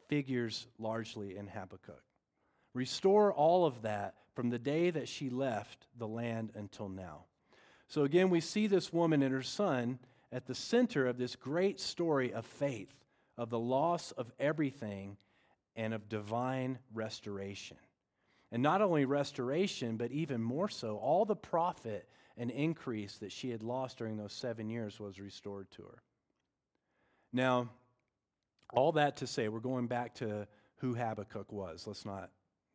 figures 0.09 0.67
largely 0.79 1.37
in 1.37 1.47
Habakkuk. 1.47 2.03
Restore 2.73 3.31
all 3.31 3.67
of 3.67 3.83
that 3.83 4.15
from 4.35 4.49
the 4.49 4.59
day 4.59 4.91
that 4.91 5.07
she 5.07 5.29
left 5.29 5.87
the 5.99 6.09
land 6.09 6.53
until 6.55 6.89
now. 6.89 7.25
So 7.89 8.05
again, 8.05 8.31
we 8.31 8.41
see 8.41 8.67
this 8.67 8.91
woman 8.91 9.23
and 9.23 9.35
her 9.35 9.43
son 9.43 9.99
at 10.33 10.47
the 10.47 10.55
center 10.55 11.07
of 11.07 11.19
this 11.19 11.37
great 11.37 11.79
story 11.79 12.33
of 12.33 12.47
faith, 12.47 12.95
of 13.37 13.51
the 13.51 13.59
loss 13.59 14.11
of 14.13 14.33
everything, 14.39 15.19
and 15.77 15.95
of 15.95 16.09
divine 16.09 16.79
restoration. 16.93 17.77
And 18.53 18.63
not 18.63 18.83
only 18.83 19.05
restoration, 19.05 19.97
but 19.97 20.11
even 20.11 20.43
more 20.43 20.69
so, 20.69 20.97
all 20.97 21.25
the 21.25 21.37
profit 21.37 22.09
and 22.37 22.51
increase 22.51 23.19
that 23.19 23.33
she 23.33 23.51
had 23.51 23.63
lost 23.63 23.99
during 23.99 24.17
those 24.17 24.33
seven 24.33 24.69
years 24.69 24.99
was 24.99 25.21
restored 25.21 25.71
to 25.73 25.83
her. 25.83 26.03
Now, 27.33 27.71
all 28.73 28.93
that 28.93 29.19
to 29.19 29.27
say, 29.27 29.49
we're 29.49 29.61
going 29.61 29.87
back 29.87 30.15
to 30.17 30.47
who 30.77 30.95
Habakkuk 30.95 31.53
was. 31.53 31.87
Let's 31.87 32.05
not 32.05 32.31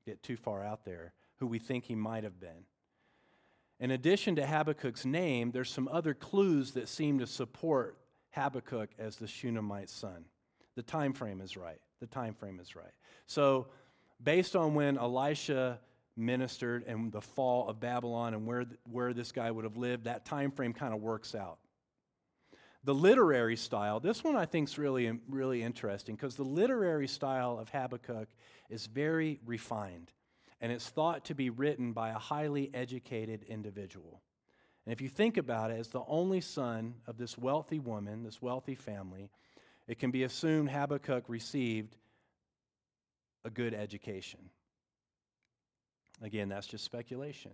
get 0.05 0.23
too 0.23 0.38
far 0.38 0.63
out 0.63 0.86
there, 0.86 1.13
who 1.38 1.47
we 1.47 1.60
think 1.60 1.86
he 1.86 1.95
might 1.95 2.23
have 2.23 2.39
been. 2.39 2.65
In 3.79 3.91
addition 3.91 4.38
to 4.38 4.45
Habakkuk's 4.45 5.05
name, 5.05 5.51
there's 5.51 5.69
some 5.69 5.89
other 5.91 6.13
clues 6.13 6.71
that 6.73 6.88
seem 6.88 7.19
to 7.19 7.27
support 7.27 7.97
Habakkuk 8.31 8.91
as 8.97 9.17
the 9.17 9.27
Shunammite 9.27 9.89
son. 9.89 10.25
The 10.75 10.84
time 10.84 11.13
frame 11.13 11.41
is 11.41 11.58
right. 11.58 11.79
The 11.99 12.08
time 12.08 12.34
frame 12.34 12.60
is 12.60 12.75
right. 12.75 12.93
So, 13.25 13.67
based 14.23 14.55
on 14.55 14.75
when 14.75 14.97
Elisha 14.97 15.79
ministered 16.17 16.84
and 16.88 17.12
the 17.12 17.21
fall 17.21 17.67
of 17.67 17.79
Babylon 17.79 18.34
and 18.34 18.45
where, 18.45 18.65
where 18.89 19.13
this 19.13 19.31
guy 19.31 19.51
would 19.51 19.65
have 19.65 19.77
lived, 19.77 20.05
that 20.05 20.25
time 20.25 20.51
frame 20.51 20.73
kind 20.73 20.93
of 20.93 21.01
works 21.01 21.36
out 21.36 21.58
the 22.86 22.93
literary 22.93 23.55
style, 23.55 23.99
this 23.99 24.23
one 24.23 24.36
I 24.36 24.45
think 24.45 24.69
is 24.69 24.77
really, 24.77 25.19
really 25.27 25.63
interesting 25.63 26.15
because 26.15 26.36
the 26.36 26.43
literary 26.43 27.08
style 27.08 27.58
of 27.58 27.69
Habakkuk 27.69 28.29
is 28.69 28.86
very 28.86 29.39
refined 29.43 30.12
and 30.62 30.71
it's 30.71 30.88
thought 30.88 31.25
to 31.25 31.36
be 31.36 31.49
written 31.49 31.93
by 31.93 32.10
a 32.10 32.19
highly 32.19 32.69
educated 32.73 33.43
individual. 33.43 34.21
And 34.86 34.93
if 34.93 35.01
you 35.01 35.10
think 35.10 35.38
about 35.38 35.71
it, 35.71 35.79
as 35.79 35.88
the 35.88 36.03
only 36.08 36.41
son 36.41 36.93
of 37.08 37.17
this 37.17 37.39
wealthy 37.39 37.79
woman, 37.79 38.23
this 38.23 38.39
wealthy 38.39 38.75
family, 38.75 39.31
it 39.88 40.00
can 40.00 40.12
be 40.12 40.24
assumed 40.24 40.69
Habakkuk 40.69 41.26
received 41.28 41.95
a 43.43 43.50
good 43.50 43.74
education. 43.74 44.39
Again, 46.21 46.50
that's 46.50 46.67
just 46.67 46.84
speculation. 46.84 47.52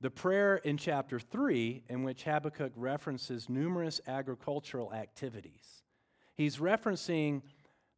The 0.00 0.10
prayer 0.10 0.56
in 0.56 0.78
chapter 0.78 1.20
3, 1.20 1.82
in 1.90 2.04
which 2.04 2.22
Habakkuk 2.22 2.72
references 2.74 3.50
numerous 3.50 4.00
agricultural 4.06 4.94
activities, 4.94 5.82
he's 6.34 6.56
referencing 6.56 7.42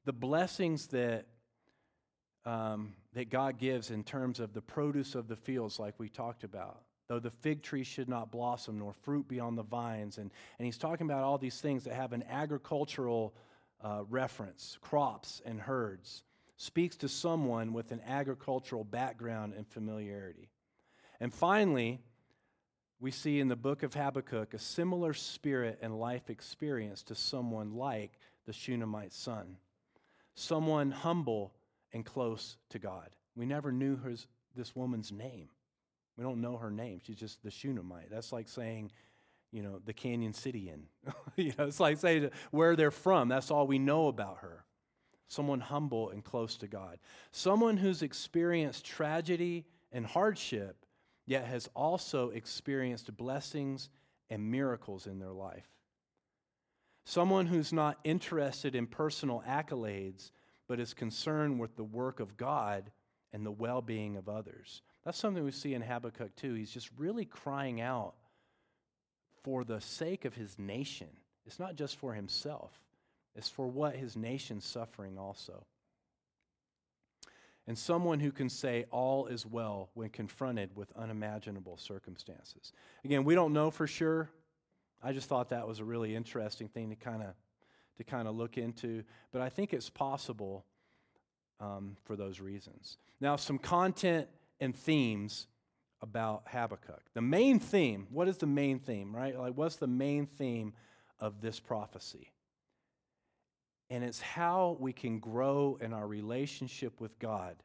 the 0.04 0.12
blessings 0.12 0.88
that, 0.88 1.26
um, 2.44 2.94
that 3.12 3.30
God 3.30 3.58
gives 3.58 3.92
in 3.92 4.02
terms 4.02 4.40
of 4.40 4.52
the 4.52 4.62
produce 4.62 5.14
of 5.14 5.28
the 5.28 5.36
fields, 5.36 5.78
like 5.78 5.94
we 5.98 6.08
talked 6.08 6.42
about. 6.42 6.82
Though 7.08 7.20
the 7.20 7.30
fig 7.30 7.62
tree 7.62 7.84
should 7.84 8.08
not 8.08 8.32
blossom, 8.32 8.78
nor 8.78 8.94
fruit 8.94 9.28
be 9.28 9.38
on 9.38 9.54
the 9.54 9.62
vines. 9.62 10.18
And, 10.18 10.32
and 10.58 10.66
he's 10.66 10.78
talking 10.78 11.06
about 11.06 11.22
all 11.22 11.38
these 11.38 11.60
things 11.60 11.84
that 11.84 11.94
have 11.94 12.12
an 12.12 12.24
agricultural 12.28 13.34
uh, 13.82 14.02
reference 14.08 14.78
crops 14.80 15.42
and 15.44 15.60
herds. 15.60 16.22
Speaks 16.56 16.96
to 16.98 17.08
someone 17.08 17.72
with 17.72 17.90
an 17.90 18.00
agricultural 18.06 18.84
background 18.84 19.54
and 19.56 19.66
familiarity. 19.66 20.48
And 21.20 21.34
finally, 21.34 22.00
we 23.00 23.10
see 23.10 23.40
in 23.40 23.48
the 23.48 23.56
book 23.56 23.82
of 23.82 23.94
Habakkuk 23.94 24.54
a 24.54 24.58
similar 24.58 25.12
spirit 25.12 25.80
and 25.82 25.98
life 25.98 26.30
experience 26.30 27.02
to 27.04 27.16
someone 27.16 27.74
like 27.74 28.12
the 28.46 28.52
Shunammite 28.52 29.12
son, 29.12 29.56
someone 30.34 30.92
humble 30.92 31.52
and 31.92 32.04
close 32.04 32.56
to 32.70 32.78
God. 32.78 33.10
We 33.34 33.44
never 33.44 33.72
knew 33.72 33.96
his, 33.96 34.28
this 34.54 34.76
woman's 34.76 35.10
name. 35.10 35.48
We 36.16 36.22
don't 36.22 36.40
know 36.40 36.58
her 36.58 36.70
name. 36.70 37.00
She's 37.04 37.16
just 37.16 37.42
the 37.42 37.50
Shunammite. 37.50 38.10
That's 38.10 38.32
like 38.32 38.48
saying, 38.48 38.92
you 39.52 39.62
know, 39.62 39.80
the 39.84 39.92
Canyon 39.92 40.32
City 40.32 40.70
Inn. 40.70 40.84
you 41.36 41.52
know, 41.58 41.66
it's 41.66 41.78
like 41.78 41.98
say 41.98 42.30
where 42.50 42.74
they're 42.74 42.90
from. 42.90 43.28
That's 43.28 43.50
all 43.50 43.66
we 43.66 43.78
know 43.78 44.08
about 44.08 44.38
her. 44.38 44.64
Someone 45.28 45.60
humble 45.60 46.10
and 46.10 46.24
close 46.24 46.56
to 46.58 46.66
God. 46.66 46.98
Someone 47.30 47.76
who's 47.76 48.02
experienced 48.02 48.84
tragedy 48.84 49.64
and 49.92 50.06
hardship 50.06 50.84
yet 51.26 51.46
has 51.46 51.68
also 51.74 52.30
experienced 52.30 53.14
blessings 53.16 53.88
and 54.28 54.50
miracles 54.50 55.06
in 55.06 55.18
their 55.18 55.32
life. 55.32 55.68
Someone 57.04 57.46
who's 57.46 57.72
not 57.72 57.98
interested 58.04 58.74
in 58.74 58.86
personal 58.86 59.42
accolades, 59.48 60.30
but 60.68 60.80
is 60.80 60.94
concerned 60.94 61.58
with 61.58 61.76
the 61.76 61.84
work 61.84 62.20
of 62.20 62.36
God 62.36 62.90
and 63.32 63.44
the 63.44 63.50
well 63.50 63.82
being 63.82 64.16
of 64.16 64.28
others. 64.28 64.82
That's 65.04 65.18
something 65.18 65.42
we 65.42 65.50
see 65.50 65.74
in 65.74 65.82
Habakkuk 65.82 66.36
too. 66.36 66.54
He's 66.54 66.70
just 66.70 66.90
really 66.96 67.24
crying 67.24 67.80
out 67.80 68.14
for 69.42 69.64
the 69.64 69.80
sake 69.80 70.24
of 70.24 70.34
his 70.34 70.58
nation. 70.58 71.08
It's 71.46 71.58
not 71.58 71.76
just 71.76 71.96
for 71.96 72.14
himself, 72.14 72.72
it's 73.34 73.48
for 73.48 73.66
what 73.66 73.96
his 73.96 74.16
nation's 74.16 74.64
suffering 74.64 75.18
also. 75.18 75.64
And 77.66 77.78
someone 77.78 78.18
who 78.18 78.32
can 78.32 78.48
say 78.48 78.86
all 78.90 79.26
is 79.26 79.46
well 79.46 79.88
when 79.94 80.08
confronted 80.08 80.76
with 80.76 80.90
unimaginable 80.96 81.76
circumstances. 81.76 82.72
Again, 83.04 83.22
we 83.22 83.36
don't 83.36 83.52
know 83.52 83.70
for 83.70 83.86
sure. 83.86 84.30
I 85.00 85.12
just 85.12 85.28
thought 85.28 85.50
that 85.50 85.68
was 85.68 85.78
a 85.78 85.84
really 85.84 86.16
interesting 86.16 86.68
thing 86.68 86.90
to 86.90 86.96
kind 86.96 87.22
of 87.22 87.34
to 87.98 88.04
kind 88.04 88.26
of 88.26 88.34
look 88.34 88.56
into, 88.56 89.04
but 89.32 89.42
I 89.42 89.50
think 89.50 89.72
it's 89.74 89.90
possible 89.90 90.64
um, 91.60 91.96
for 92.04 92.16
those 92.16 92.40
reasons. 92.40 92.96
Now, 93.20 93.36
some 93.36 93.58
content 93.58 94.28
and 94.60 94.74
themes 94.74 95.46
about 96.02 96.42
Habakkuk. 96.46 97.02
The 97.14 97.22
main 97.22 97.60
theme, 97.60 98.08
what 98.10 98.28
is 98.28 98.36
the 98.36 98.46
main 98.46 98.80
theme, 98.80 99.14
right? 99.14 99.38
Like, 99.38 99.56
what's 99.56 99.76
the 99.76 99.86
main 99.86 100.26
theme 100.26 100.74
of 101.20 101.40
this 101.40 101.60
prophecy? 101.60 102.32
And 103.88 104.02
it's 104.02 104.20
how 104.20 104.76
we 104.80 104.92
can 104.92 105.20
grow 105.20 105.78
in 105.80 105.92
our 105.92 106.06
relationship 106.06 107.00
with 107.00 107.18
God 107.18 107.56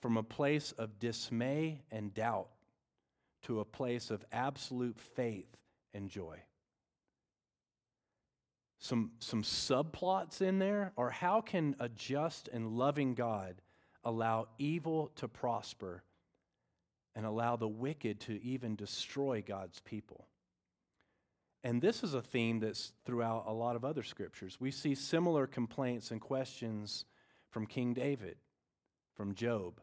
from 0.00 0.16
a 0.16 0.22
place 0.22 0.72
of 0.72 0.98
dismay 0.98 1.82
and 1.90 2.12
doubt 2.12 2.48
to 3.42 3.60
a 3.60 3.64
place 3.64 4.10
of 4.10 4.24
absolute 4.32 4.98
faith 4.98 5.56
and 5.94 6.08
joy. 6.08 6.40
Some, 8.80 9.12
some 9.18 9.42
subplots 9.42 10.40
in 10.40 10.58
there 10.58 10.92
are 10.96 11.10
how 11.10 11.40
can 11.40 11.76
a 11.78 11.88
just 11.88 12.48
and 12.48 12.76
loving 12.78 13.14
God 13.14 13.60
allow 14.04 14.48
evil 14.58 15.10
to 15.16 15.28
prosper 15.28 16.02
and 17.18 17.26
allow 17.26 17.56
the 17.56 17.66
wicked 17.66 18.20
to 18.20 18.40
even 18.44 18.76
destroy 18.76 19.42
God's 19.44 19.80
people. 19.80 20.28
And 21.64 21.82
this 21.82 22.04
is 22.04 22.14
a 22.14 22.22
theme 22.22 22.60
that's 22.60 22.92
throughout 23.04 23.42
a 23.48 23.52
lot 23.52 23.74
of 23.74 23.84
other 23.84 24.04
scriptures. 24.04 24.56
We 24.60 24.70
see 24.70 24.94
similar 24.94 25.48
complaints 25.48 26.12
and 26.12 26.20
questions 26.20 27.04
from 27.50 27.66
King 27.66 27.92
David, 27.92 28.36
from 29.16 29.34
Job, 29.34 29.80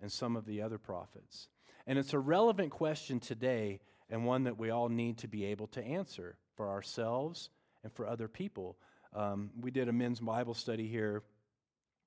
and 0.00 0.10
some 0.10 0.34
of 0.34 0.44
the 0.44 0.60
other 0.60 0.76
prophets. 0.76 1.46
And 1.86 2.00
it's 2.00 2.14
a 2.14 2.18
relevant 2.18 2.72
question 2.72 3.20
today 3.20 3.78
and 4.10 4.26
one 4.26 4.42
that 4.42 4.58
we 4.58 4.70
all 4.70 4.88
need 4.88 5.18
to 5.18 5.28
be 5.28 5.44
able 5.44 5.68
to 5.68 5.84
answer 5.84 6.36
for 6.56 6.68
ourselves 6.68 7.50
and 7.84 7.92
for 7.92 8.08
other 8.08 8.26
people. 8.26 8.76
Um, 9.14 9.50
we 9.60 9.70
did 9.70 9.88
a 9.88 9.92
men's 9.92 10.18
Bible 10.18 10.54
study 10.54 10.88
here 10.88 11.22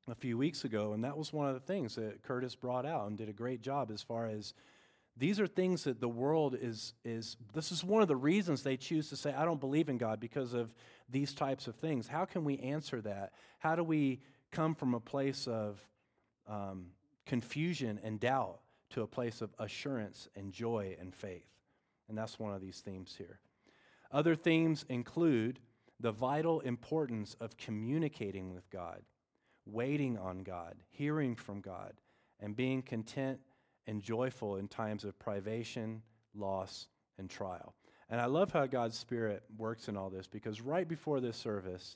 a 0.08 0.16
few 0.16 0.38
weeks 0.38 0.64
ago, 0.64 0.94
and 0.94 1.04
that 1.04 1.18
was 1.18 1.34
one 1.34 1.48
of 1.48 1.54
the 1.54 1.60
things 1.60 1.96
that 1.96 2.22
Curtis 2.24 2.56
brought 2.56 2.86
out 2.86 3.08
and 3.08 3.18
did 3.18 3.30
a 3.30 3.34
great 3.34 3.62
job 3.62 3.92
as 3.92 4.02
far 4.02 4.28
as 4.28 4.54
these 5.18 5.40
are 5.40 5.48
things 5.48 5.86
that 5.86 6.02
the 6.02 6.10
world 6.10 6.58
is 6.60 6.94
is 7.06 7.38
this 7.54 7.72
is 7.72 7.84
one 7.84 8.02
of 8.02 8.08
the 8.08 8.16
reasons 8.16 8.64
they 8.64 8.78
choose 8.78 9.10
to 9.10 9.16
say 9.16 9.34
I 9.34 9.46
don't 9.46 9.60
believe 9.60 9.88
in 9.90 9.98
God 9.98 10.20
because 10.20 10.54
of 10.54 10.76
these 11.10 11.34
types 11.34 11.68
of 11.68 11.76
things. 11.76 12.08
How 12.08 12.26
can 12.26 12.44
we 12.44 12.60
answer 12.60 13.02
that? 13.02 13.32
How 13.60 13.76
do 13.76 13.84
we 13.84 14.20
come 14.52 14.76
from 14.76 14.94
a 14.94 15.00
place 15.00 15.48
of 15.48 15.80
um, 16.48 16.88
confusion 17.26 18.00
and 18.04 18.20
doubt 18.20 18.60
to 18.92 19.02
a 19.02 19.08
place 19.08 19.42
of 19.42 19.54
assurance 19.58 20.28
and 20.36 20.52
joy 20.52 20.96
and 21.00 21.16
faith? 21.16 21.48
And 22.10 22.18
that's 22.18 22.38
one 22.38 22.54
of 22.54 22.62
these 22.62 22.82
themes 22.82 23.16
here. 23.18 23.40
Other 24.12 24.36
themes 24.36 24.86
include 24.90 25.60
the 26.00 26.12
vital 26.12 26.60
importance 26.60 27.36
of 27.40 27.58
communicating 27.58 28.54
with 28.54 28.70
God 28.70 29.02
waiting 29.66 30.18
on 30.18 30.44
God, 30.44 30.76
hearing 30.90 31.36
from 31.36 31.62
God, 31.62 31.94
and 32.40 32.56
being 32.56 32.82
content 32.82 33.40
and 33.88 34.02
joyful 34.02 34.58
in 34.58 34.68
times 34.68 35.04
of 35.04 35.18
privation, 35.20 36.02
loss, 36.36 36.88
and 37.18 37.30
trial. 37.30 37.74
And 38.10 38.22
I 38.22 38.26
love 38.26 38.52
how 38.52 38.66
God's 38.68 38.98
Spirit 38.98 39.44
works 39.58 39.88
in 39.88 39.98
all 39.98 40.10
this 40.10 40.28
because 40.28 40.62
right 40.62 40.88
before 40.88 41.20
this 41.20 41.38
service, 41.38 41.96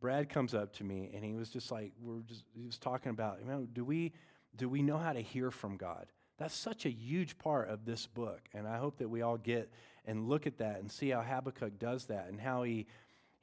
Brad 0.00 0.28
comes 0.28 0.54
up 0.54 0.72
to 0.74 0.84
me 0.84 1.10
and 1.14 1.24
he 1.24 1.34
was 1.34 1.50
just 1.50 1.70
like, 1.70 1.92
we're 2.00 2.20
just, 2.20 2.44
he 2.54 2.64
was 2.64 2.78
talking 2.78 3.10
about, 3.10 3.38
you 3.40 3.46
know, 3.46 3.66
do 3.72 3.84
we, 3.84 4.12
do 4.56 4.68
we 4.68 4.82
know 4.82 4.98
how 4.98 5.12
to 5.12 5.20
hear 5.20 5.50
from 5.50 5.76
God? 5.76 6.06
That's 6.38 6.54
such 6.54 6.84
a 6.84 6.90
huge 6.90 7.38
part 7.38 7.68
of 7.68 7.84
this 7.84 8.06
book. 8.06 8.40
And 8.52 8.66
I 8.66 8.78
hope 8.78 8.98
that 8.98 9.08
we 9.08 9.22
all 9.22 9.36
get 9.36 9.70
and 10.04 10.28
look 10.28 10.46
at 10.46 10.58
that 10.58 10.80
and 10.80 10.90
see 10.90 11.10
how 11.10 11.22
Habakkuk 11.22 11.78
does 11.78 12.06
that 12.06 12.26
and 12.28 12.40
how 12.40 12.64
he 12.64 12.86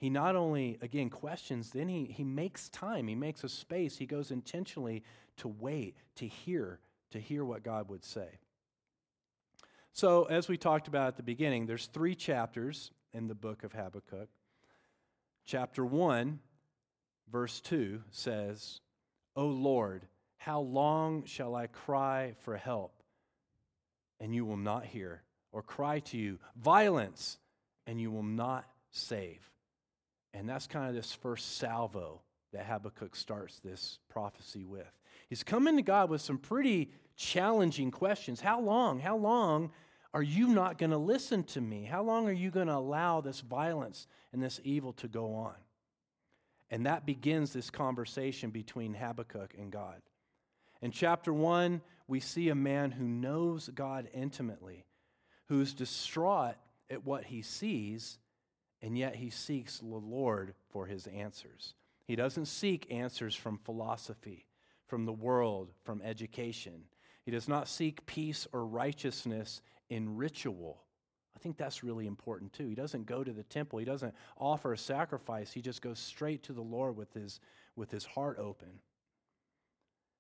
he 0.02 0.10
not 0.10 0.36
only, 0.36 0.80
again, 0.82 1.12
questions, 1.12 1.70
then 1.70 1.88
he, 1.88 2.06
he 2.06 2.24
makes 2.24 2.70
time, 2.70 3.08
he 3.08 3.14
makes 3.14 3.44
a 3.44 3.50
space, 3.50 3.98
he 3.98 4.08
goes 4.08 4.32
intentionally 4.32 5.04
to 5.38 5.48
wait, 5.48 5.96
to 6.16 6.26
hear, 6.26 6.80
to 7.12 7.20
hear 7.20 7.46
what 7.46 7.62
God 7.62 7.88
would 7.88 8.04
say. 8.04 8.40
So, 9.94 10.24
as 10.24 10.50
we 10.50 10.58
talked 10.58 10.88
about 10.88 11.10
at 11.10 11.18
the 11.18 11.24
beginning, 11.24 11.68
there's 11.68 11.86
three 11.86 12.16
chapters 12.16 12.90
in 13.14 13.28
the 13.28 13.36
book 13.36 13.64
of 13.64 13.74
Habakkuk. 13.74 14.30
Chapter 15.46 15.86
1, 15.86 16.40
verse 17.32 17.62
2 17.62 18.02
says, 18.10 18.80
O 19.36 19.46
Lord, 19.46 20.08
how 20.38 20.62
long 20.62 21.26
shall 21.26 21.54
I 21.54 21.68
cry 21.68 22.34
for 22.42 22.58
help, 22.58 23.04
and 24.20 24.34
you 24.34 24.46
will 24.46 24.58
not 24.58 24.84
hear, 24.84 25.22
or 25.52 25.62
cry 25.62 26.00
to 26.00 26.18
you, 26.18 26.40
violence, 26.56 27.38
and 27.86 28.02
you 28.02 28.10
will 28.10 28.24
not 28.24 28.66
save? 28.90 29.51
And 30.34 30.48
that's 30.48 30.68
kind 30.68 30.88
of 30.88 30.96
this 30.96 31.14
first 31.14 31.58
salvo 31.58 32.22
that 32.54 32.66
Habakkuk 32.66 33.16
starts 33.16 33.60
this 33.60 34.00
prophecy 34.10 34.66
with. 34.66 34.92
He's 35.30 35.44
coming 35.44 35.76
to 35.78 35.82
God 35.82 36.10
with 36.10 36.22
some 36.22 36.38
pretty 36.38 36.92
challenging 37.16 37.92
questions. 37.92 38.42
How 38.42 38.60
long? 38.60 39.00
How 39.00 39.18
long 39.18 39.72
are 40.14 40.24
you 40.24 40.48
not 40.48 40.78
going 40.78 40.92
to 40.92 40.98
listen 40.98 41.44
to 41.46 41.62
me? 41.62 41.86
How 41.86 42.04
long 42.04 42.28
are 42.28 42.34
you 42.34 42.52
going 42.52 42.68
to 42.68 42.76
allow 42.76 43.22
this 43.22 43.42
violence 43.42 44.08
and 44.34 44.44
this 44.44 44.60
evil 44.64 44.94
to 44.94 45.08
go 45.08 45.34
on? 45.36 45.56
And 46.70 46.86
that 46.86 47.06
begins 47.06 47.54
this 47.54 47.70
conversation 47.70 48.50
between 48.50 48.94
Habakkuk 48.94 49.54
and 49.58 49.72
God. 49.72 50.02
In 50.82 50.92
chapter 50.92 51.34
1, 51.34 51.82
we 52.08 52.20
see 52.20 52.50
a 52.50 52.56
man 52.56 52.92
who 52.92 53.06
knows 53.06 53.70
God 53.74 54.10
intimately, 54.14 54.86
who's 55.48 55.74
distraught 55.74 56.56
at 56.90 57.06
what 57.06 57.26
he 57.26 57.42
sees 57.42 58.18
and 58.82 58.98
yet 58.98 59.16
he 59.16 59.30
seeks 59.30 59.80
the 59.80 59.86
Lord 59.86 60.54
for 60.70 60.86
his 60.86 61.08
answers. 61.08 61.76
He 62.06 62.16
doesn't 62.16 62.48
seek 62.48 62.92
answers 62.92 63.36
from 63.36 63.58
philosophy, 63.58 64.46
from 64.88 65.06
the 65.06 65.14
world, 65.14 65.70
from 65.84 66.02
education. 66.02 66.84
He 67.24 67.32
does 67.32 67.48
not 67.48 67.68
seek 67.68 68.06
peace 68.06 68.48
or 68.52 68.66
righteousness 68.66 69.62
in 69.90 70.18
ritual. 70.18 70.84
I 71.36 71.40
think 71.40 71.58
that's 71.58 71.84
really 71.84 72.08
important 72.08 72.54
too. 72.54 72.68
He 72.68 72.76
doesn't 72.76 73.06
go 73.06 73.24
to 73.24 73.32
the 73.32 73.44
temple, 73.44 73.80
he 73.80 73.86
doesn't 73.86 74.16
offer 74.38 74.74
a 74.74 74.78
sacrifice. 74.78 75.52
He 75.52 75.62
just 75.62 75.82
goes 75.82 76.00
straight 76.00 76.44
to 76.44 76.54
the 76.54 76.62
Lord 76.62 76.98
with 76.98 77.14
his, 77.14 77.40
with 77.76 77.92
his 77.92 78.06
heart 78.06 78.38
open. 78.40 78.80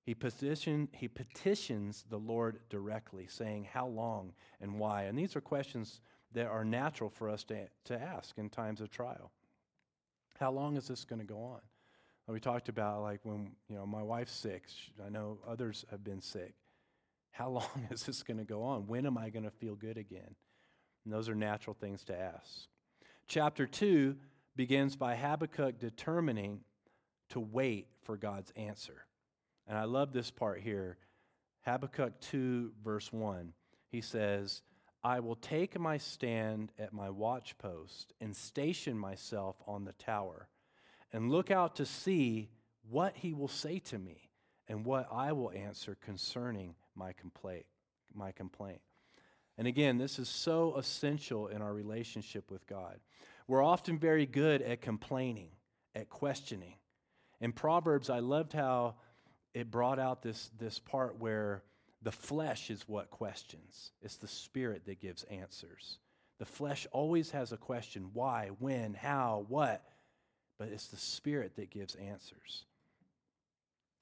He, 0.03 0.15
petition, 0.15 0.89
he 0.93 1.07
petitions 1.07 2.05
the 2.09 2.17
Lord 2.17 2.59
directly, 2.69 3.27
saying, 3.27 3.67
How 3.71 3.87
long 3.87 4.33
and 4.59 4.79
why? 4.79 5.03
And 5.03 5.17
these 5.17 5.35
are 5.35 5.41
questions 5.41 6.01
that 6.33 6.47
are 6.47 6.63
natural 6.63 7.09
for 7.09 7.29
us 7.29 7.43
to, 7.45 7.67
to 7.85 8.01
ask 8.01 8.37
in 8.37 8.49
times 8.49 8.81
of 8.81 8.89
trial. 8.89 9.31
How 10.39 10.51
long 10.51 10.77
is 10.77 10.87
this 10.87 11.05
going 11.05 11.19
to 11.19 11.25
go 11.25 11.43
on? 11.43 11.59
We 12.27 12.39
talked 12.39 12.69
about 12.69 13.01
like 13.01 13.19
when 13.23 13.51
you 13.67 13.75
know 13.75 13.85
my 13.85 14.01
wife's 14.01 14.31
sick. 14.31 14.63
I 15.05 15.09
know 15.09 15.39
others 15.45 15.83
have 15.91 16.03
been 16.03 16.21
sick. 16.21 16.53
How 17.31 17.49
long 17.51 17.87
is 17.89 18.03
this 18.03 18.23
going 18.23 18.37
to 18.37 18.45
go 18.45 18.63
on? 18.63 18.87
When 18.87 19.05
am 19.05 19.17
I 19.17 19.29
going 19.29 19.43
to 19.43 19.51
feel 19.51 19.75
good 19.75 19.97
again? 19.97 20.35
And 21.03 21.13
those 21.13 21.27
are 21.27 21.35
natural 21.35 21.75
things 21.79 22.03
to 22.05 22.17
ask. 22.17 22.67
Chapter 23.27 23.65
2 23.65 24.15
begins 24.55 24.95
by 24.95 25.15
Habakkuk 25.15 25.79
determining 25.79 26.61
to 27.29 27.39
wait 27.39 27.87
for 28.03 28.17
God's 28.17 28.51
answer. 28.55 29.05
And 29.67 29.77
I 29.77 29.85
love 29.85 30.13
this 30.13 30.31
part 30.31 30.61
here. 30.61 30.97
Habakkuk 31.61 32.19
2, 32.21 32.71
verse 32.83 33.11
1. 33.11 33.53
He 33.89 34.01
says, 34.01 34.61
I 35.03 35.19
will 35.19 35.35
take 35.35 35.79
my 35.79 35.97
stand 35.97 36.71
at 36.77 36.93
my 36.93 37.09
watchpost 37.09 38.07
and 38.19 38.35
station 38.35 38.97
myself 38.97 39.55
on 39.65 39.85
the 39.85 39.93
tower 39.93 40.47
and 41.11 41.31
look 41.31 41.49
out 41.49 41.75
to 41.77 41.85
see 41.85 42.49
what 42.89 43.15
he 43.15 43.33
will 43.33 43.47
say 43.47 43.79
to 43.79 43.97
me 43.97 44.29
and 44.67 44.85
what 44.85 45.07
I 45.11 45.31
will 45.31 45.51
answer 45.51 45.97
concerning 45.99 46.75
my 46.95 47.13
complaint. 47.13 47.65
My 48.13 48.31
complaint. 48.31 48.81
And 49.57 49.67
again, 49.67 49.97
this 49.97 50.19
is 50.19 50.29
so 50.29 50.75
essential 50.77 51.47
in 51.47 51.61
our 51.61 51.73
relationship 51.73 52.51
with 52.51 52.67
God. 52.67 52.99
We're 53.47 53.63
often 53.63 53.97
very 53.97 54.25
good 54.25 54.61
at 54.61 54.81
complaining, 54.81 55.49
at 55.95 56.09
questioning. 56.09 56.75
In 57.39 57.53
Proverbs, 57.53 58.09
I 58.09 58.19
loved 58.19 58.53
how 58.53 58.95
it 59.53 59.71
brought 59.71 59.99
out 59.99 60.21
this, 60.21 60.49
this 60.57 60.79
part 60.79 61.19
where 61.19 61.63
the 62.01 62.11
flesh 62.11 62.69
is 62.69 62.87
what 62.87 63.11
questions, 63.11 63.91
it's 64.01 64.17
the 64.17 64.27
spirit 64.27 64.85
that 64.85 64.99
gives 64.99 65.23
answers. 65.23 65.99
The 66.39 66.45
flesh 66.45 66.87
always 66.91 67.31
has 67.31 67.51
a 67.51 67.57
question 67.57 68.09
why, 68.13 68.49
when, 68.57 68.95
how, 68.95 69.45
what, 69.47 69.83
but 70.61 70.69
it's 70.69 70.89
the 70.89 70.97
Spirit 70.97 71.55
that 71.55 71.71
gives 71.71 71.95
answers. 71.95 72.65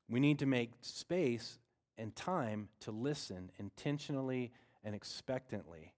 We 0.10 0.20
need 0.20 0.40
to 0.40 0.46
make 0.46 0.72
space 0.82 1.58
and 1.98 2.14
time 2.14 2.68
to 2.82 2.92
listen 2.92 3.50
intentionally 3.58 4.52
and 4.84 4.94
expectantly. 4.94 5.94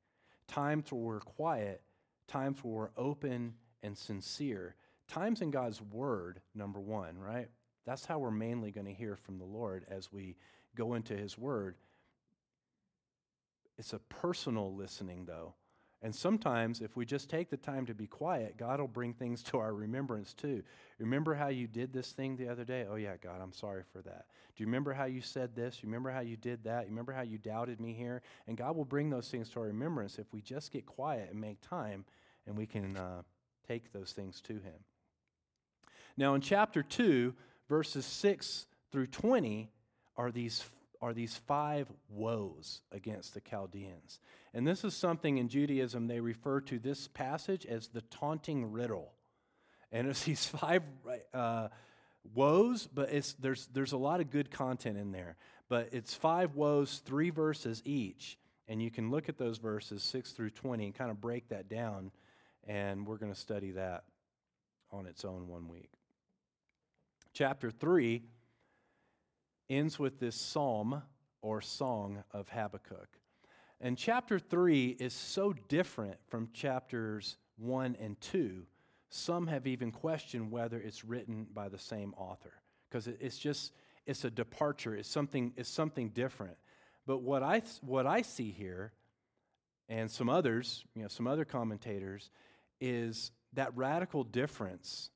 Times 0.47 0.91
where 0.91 1.01
we're 1.01 1.19
quiet, 1.19 1.81
times 2.27 2.63
where 2.63 2.73
we're 2.73 2.89
open 2.95 3.55
and 3.81 3.97
sincere. 3.97 4.75
Times 5.07 5.41
in 5.41 5.49
God's 5.49 5.81
Word, 5.81 6.41
number 6.53 6.79
one, 6.79 7.17
right? 7.17 7.49
That's 7.85 8.05
how 8.05 8.19
we're 8.19 8.29
mainly 8.29 8.69
going 8.69 8.85
to 8.85 8.93
hear 8.93 9.15
from 9.15 9.39
the 9.39 9.45
Lord 9.45 9.83
as 9.89 10.13
we 10.13 10.37
go 10.75 10.93
into 10.93 11.17
His 11.17 11.39
Word. 11.39 11.75
It's 13.81 13.93
a 13.93 13.99
personal 13.99 14.75
listening, 14.75 15.25
though. 15.25 15.55
And 16.03 16.13
sometimes, 16.13 16.81
if 16.81 16.95
we 16.95 17.03
just 17.03 17.31
take 17.31 17.49
the 17.49 17.57
time 17.57 17.87
to 17.87 17.95
be 17.95 18.05
quiet, 18.05 18.55
God 18.55 18.79
will 18.79 18.87
bring 18.87 19.11
things 19.11 19.41
to 19.45 19.57
our 19.57 19.73
remembrance 19.73 20.35
too. 20.35 20.61
Remember 20.99 21.33
how 21.33 21.47
you 21.47 21.65
did 21.65 21.91
this 21.91 22.11
thing 22.11 22.37
the 22.37 22.47
other 22.47 22.63
day? 22.63 22.85
Oh, 22.87 22.93
yeah, 22.93 23.15
God, 23.19 23.41
I'm 23.41 23.51
sorry 23.51 23.81
for 23.91 24.03
that. 24.03 24.25
Do 24.55 24.61
you 24.61 24.67
remember 24.67 24.93
how 24.93 25.05
you 25.05 25.19
said 25.19 25.55
this? 25.55 25.79
You 25.81 25.87
remember 25.87 26.11
how 26.11 26.19
you 26.19 26.37
did 26.37 26.65
that? 26.65 26.83
You 26.83 26.89
remember 26.91 27.11
how 27.11 27.23
you 27.23 27.39
doubted 27.39 27.81
me 27.81 27.93
here? 27.93 28.21
And 28.45 28.55
God 28.55 28.75
will 28.75 28.85
bring 28.85 29.09
those 29.09 29.29
things 29.29 29.49
to 29.49 29.61
our 29.61 29.65
remembrance 29.65 30.19
if 30.19 30.31
we 30.31 30.41
just 30.41 30.71
get 30.71 30.85
quiet 30.85 31.31
and 31.31 31.41
make 31.41 31.59
time 31.67 32.05
and 32.45 32.55
we 32.55 32.67
can 32.67 32.95
uh, 32.95 33.23
take 33.67 33.91
those 33.93 34.11
things 34.11 34.41
to 34.41 34.53
Him. 34.53 34.85
Now, 36.15 36.35
in 36.35 36.41
chapter 36.41 36.83
2, 36.83 37.33
verses 37.67 38.05
6 38.05 38.67
through 38.91 39.07
20 39.07 39.71
are 40.17 40.29
these 40.29 40.63
are 41.01 41.13
these 41.13 41.35
five 41.35 41.91
woes 42.09 42.81
against 42.91 43.33
the 43.33 43.41
Chaldeans. 43.41 44.19
And 44.53 44.67
this 44.67 44.83
is 44.83 44.95
something 44.95 45.37
in 45.37 45.49
Judaism 45.49 46.07
they 46.07 46.19
refer 46.19 46.61
to 46.61 46.77
this 46.77 47.07
passage 47.07 47.65
as 47.65 47.87
the 47.87 48.01
taunting 48.01 48.71
riddle. 48.71 49.11
And 49.91 50.07
it's 50.07 50.23
these 50.25 50.45
five 50.45 50.83
uh, 51.33 51.69
woes, 52.33 52.87
but 52.93 53.11
it's, 53.11 53.33
there's, 53.33 53.67
there's 53.73 53.93
a 53.93 53.97
lot 53.97 54.19
of 54.21 54.29
good 54.29 54.51
content 54.51 54.97
in 54.97 55.11
there. 55.11 55.37
But 55.69 55.89
it's 55.91 56.13
five 56.13 56.55
woes, 56.55 57.01
three 57.05 57.29
verses 57.29 57.81
each. 57.83 58.37
And 58.67 58.81
you 58.81 58.91
can 58.91 59.09
look 59.09 59.27
at 59.27 59.37
those 59.37 59.57
verses, 59.57 60.03
6 60.03 60.31
through 60.31 60.51
20, 60.51 60.85
and 60.85 60.95
kind 60.95 61.09
of 61.09 61.19
break 61.19 61.49
that 61.49 61.67
down. 61.67 62.11
And 62.67 63.07
we're 63.07 63.17
going 63.17 63.33
to 63.33 63.39
study 63.39 63.71
that 63.71 64.03
on 64.91 65.07
its 65.07 65.25
own 65.25 65.47
one 65.47 65.67
week. 65.67 65.89
Chapter 67.33 67.71
3 67.71 68.21
ends 69.71 69.97
with 69.97 70.19
this 70.19 70.35
psalm 70.35 71.01
or 71.41 71.61
song 71.61 72.23
of 72.31 72.49
Habakkuk. 72.49 73.07
And 73.79 73.97
chapter 73.97 74.37
3 74.37 74.97
is 74.99 75.13
so 75.13 75.53
different 75.69 76.17
from 76.27 76.49
chapters 76.53 77.37
1 77.57 77.97
and 77.99 78.19
2. 78.21 78.63
Some 79.09 79.47
have 79.47 79.65
even 79.65 79.91
questioned 79.91 80.51
whether 80.51 80.79
it's 80.79 81.03
written 81.03 81.47
by 81.53 81.69
the 81.69 81.79
same 81.79 82.13
author 82.15 82.53
because 82.89 83.07
it's 83.07 83.37
just 83.37 83.73
it's 84.05 84.25
a 84.25 84.31
departure, 84.31 84.95
it's 84.95 85.09
something 85.09 85.53
it's 85.55 85.69
something 85.69 86.09
different. 86.09 86.57
But 87.07 87.21
what 87.21 87.41
I 87.41 87.61
what 87.81 88.05
I 88.05 88.21
see 88.21 88.51
here 88.51 88.93
and 89.89 90.09
some 90.09 90.29
others, 90.29 90.85
you 90.95 91.01
know, 91.01 91.07
some 91.07 91.27
other 91.27 91.45
commentators 91.45 92.29
is 92.79 93.31
that 93.53 93.75
radical 93.75 94.23
difference 94.23 95.09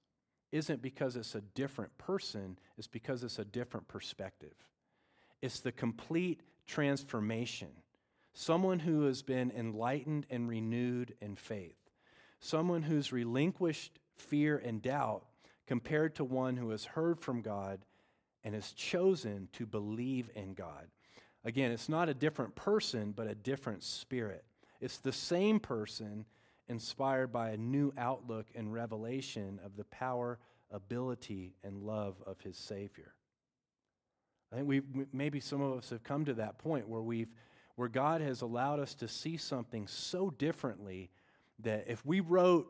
isn't 0.51 0.81
because 0.81 1.15
it's 1.15 1.35
a 1.35 1.41
different 1.41 1.97
person, 1.97 2.57
it's 2.77 2.87
because 2.87 3.23
it's 3.23 3.39
a 3.39 3.45
different 3.45 3.87
perspective. 3.87 4.53
It's 5.41 5.59
the 5.59 5.71
complete 5.71 6.41
transformation. 6.65 7.69
Someone 8.33 8.79
who 8.79 9.03
has 9.03 9.21
been 9.21 9.51
enlightened 9.51 10.25
and 10.29 10.49
renewed 10.49 11.15
in 11.21 11.35
faith. 11.35 11.77
Someone 12.39 12.83
who's 12.83 13.11
relinquished 13.11 13.99
fear 14.15 14.57
and 14.57 14.81
doubt 14.81 15.23
compared 15.67 16.15
to 16.15 16.23
one 16.23 16.57
who 16.57 16.69
has 16.69 16.85
heard 16.85 17.19
from 17.19 17.41
God 17.41 17.85
and 18.43 18.53
has 18.53 18.71
chosen 18.71 19.49
to 19.53 19.65
believe 19.65 20.29
in 20.35 20.53
God. 20.53 20.87
Again, 21.43 21.71
it's 21.71 21.89
not 21.89 22.09
a 22.09 22.13
different 22.13 22.55
person, 22.55 23.13
but 23.15 23.27
a 23.27 23.35
different 23.35 23.83
spirit. 23.83 24.43
It's 24.81 24.97
the 24.97 25.11
same 25.11 25.59
person 25.59 26.25
inspired 26.67 27.31
by 27.31 27.51
a 27.51 27.57
new 27.57 27.93
outlook 27.97 28.47
and 28.55 28.73
revelation 28.73 29.59
of 29.63 29.75
the 29.75 29.83
power, 29.85 30.39
ability, 30.71 31.55
and 31.63 31.83
love 31.83 32.15
of 32.25 32.39
his 32.41 32.57
Savior. 32.57 33.13
I 34.51 34.57
think 34.57 34.67
we 34.67 34.81
maybe 35.11 35.39
some 35.39 35.61
of 35.61 35.77
us 35.77 35.89
have 35.89 36.03
come 36.03 36.25
to 36.25 36.33
that 36.35 36.57
point 36.57 36.87
where 36.87 37.01
we've 37.01 37.31
where 37.75 37.89
God 37.89 38.21
has 38.21 38.41
allowed 38.41 38.79
us 38.79 38.93
to 38.95 39.07
see 39.07 39.37
something 39.37 39.87
so 39.87 40.29
differently 40.29 41.09
that 41.59 41.85
if 41.87 42.05
we 42.05 42.21
wrote 42.21 42.67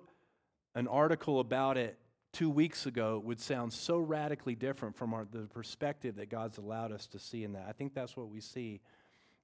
an 0.74 0.88
article 0.88 1.40
about 1.40 1.78
it 1.78 1.98
two 2.34 2.50
weeks 2.50 2.86
ago, 2.86 3.18
it 3.18 3.24
would 3.24 3.40
sound 3.40 3.72
so 3.72 3.98
radically 3.98 4.56
different 4.56 4.96
from 4.96 5.14
our, 5.14 5.28
the 5.32 5.48
perspective 5.54 6.16
that 6.16 6.30
God's 6.30 6.58
allowed 6.58 6.92
us 6.92 7.08
to 7.08 7.20
see 7.20 7.44
in 7.44 7.54
that. 7.54 7.66
I 7.70 7.72
think 7.72 7.94
that's 7.94 8.18
what 8.18 8.30
we 8.30 8.42
see 8.42 8.82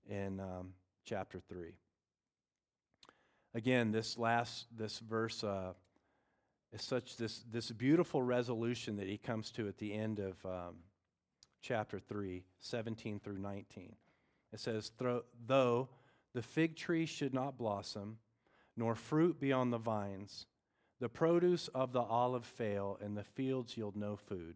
in 0.10 0.40
um, 0.40 0.74
chapter 1.06 1.40
3. 1.48 1.74
Again, 3.54 3.92
this 3.92 4.18
last 4.18 4.66
this 4.76 5.00
verse 5.00 5.44
uh, 5.44 5.74
is 6.72 6.82
such 6.82 7.18
this 7.18 7.44
this 7.52 7.72
beautiful 7.72 8.22
resolution 8.22 8.96
that 8.98 9.08
he 9.08 9.18
comes 9.18 9.52
to 9.52 9.68
at 9.68 9.78
the 9.78 9.94
end 9.94 10.20
of 10.20 10.46
um, 10.46 10.76
chapter 11.62 12.00
3, 12.00 12.44
17 12.60 13.20
through 13.20 13.38
19. 13.38 13.96
It 14.54 14.60
says, 14.60 14.92
Though 15.46 15.90
the 16.34 16.42
fig 16.42 16.76
tree 16.76 17.06
should 17.06 17.34
not 17.34 17.58
blossom, 17.58 18.18
nor 18.76 18.96
fruit 18.96 19.40
be 19.40 19.52
on 19.52 19.70
the 19.70 19.78
vines, 19.78 20.46
the 21.00 21.10
produce 21.10 21.68
of 21.70 21.94
the 21.94 22.02
olive 22.02 22.46
fail, 22.46 22.98
and 23.02 23.18
the 23.18 23.24
fields 23.24 23.78
yield 23.78 23.96
no 23.96 24.16
food, 24.16 24.56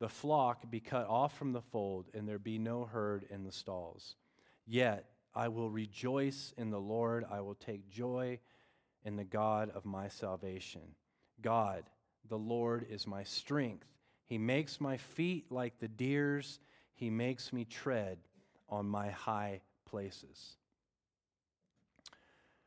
the 0.00 0.08
flock 0.08 0.70
be 0.70 0.80
cut 0.80 1.06
off 1.08 1.36
from 1.36 1.52
the 1.52 1.62
fold, 1.62 2.06
and 2.14 2.28
there 2.28 2.38
be 2.38 2.58
no 2.58 2.84
herd 2.84 3.26
in 3.30 3.44
the 3.44 3.52
stalls. 3.52 4.16
Yet 4.66 5.06
I 5.34 5.48
will 5.48 5.70
rejoice 5.70 6.52
in 6.56 6.70
the 6.70 6.80
Lord. 6.80 7.24
I 7.30 7.40
will 7.40 7.54
take 7.54 7.88
joy 7.88 8.40
in 9.04 9.16
the 9.16 9.24
God 9.24 9.70
of 9.74 9.84
my 9.84 10.08
salvation. 10.08 10.82
God, 11.40 11.84
the 12.28 12.38
Lord, 12.38 12.86
is 12.90 13.06
my 13.06 13.22
strength. 13.22 13.86
He 14.26 14.38
makes 14.38 14.80
my 14.80 14.96
feet 14.96 15.50
like 15.50 15.78
the 15.78 15.88
deer's, 15.88 16.60
He 16.94 17.10
makes 17.10 17.52
me 17.52 17.64
tread 17.64 18.18
on 18.68 18.86
my 18.86 19.10
high 19.10 19.62
places. 19.86 20.56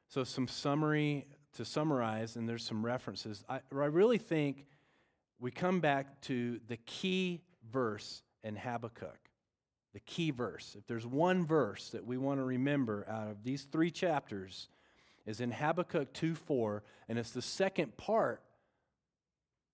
So, 0.08 0.24
some 0.24 0.48
summary 0.48 1.28
to 1.54 1.66
summarize, 1.66 2.36
and 2.36 2.48
there's 2.48 2.66
some 2.66 2.86
references. 2.86 3.44
I, 3.48 3.60
I 3.72 3.86
really 3.86 4.18
think 4.18 4.66
we 5.40 5.52
come 5.52 5.80
back 5.80 6.22
to 6.22 6.60
the 6.68 6.78
key 6.78 7.42
verse 7.72 8.22
in 8.44 8.56
Habakkuk 8.56 9.21
the 9.94 10.00
key 10.00 10.32
verse. 10.32 10.76
If 10.78 10.88
there's 10.88 11.06
one 11.06 11.46
verse 11.46 11.90
that 11.90 12.06
we 12.06 12.18
want 12.18 12.40
to 12.40 12.44
remember 12.44 13.06
out 13.10 13.28
of 13.28 13.44
these 13.44 13.64
three 13.64 13.92
chapters, 13.92 14.70
is 15.26 15.42
in 15.42 15.52
Habakkuk 15.52 16.14
2 16.14 16.36
4, 16.36 16.84
and 17.10 17.20
it's 17.20 17.32
the 17.32 17.42
second 17.42 17.98
part 17.98 18.42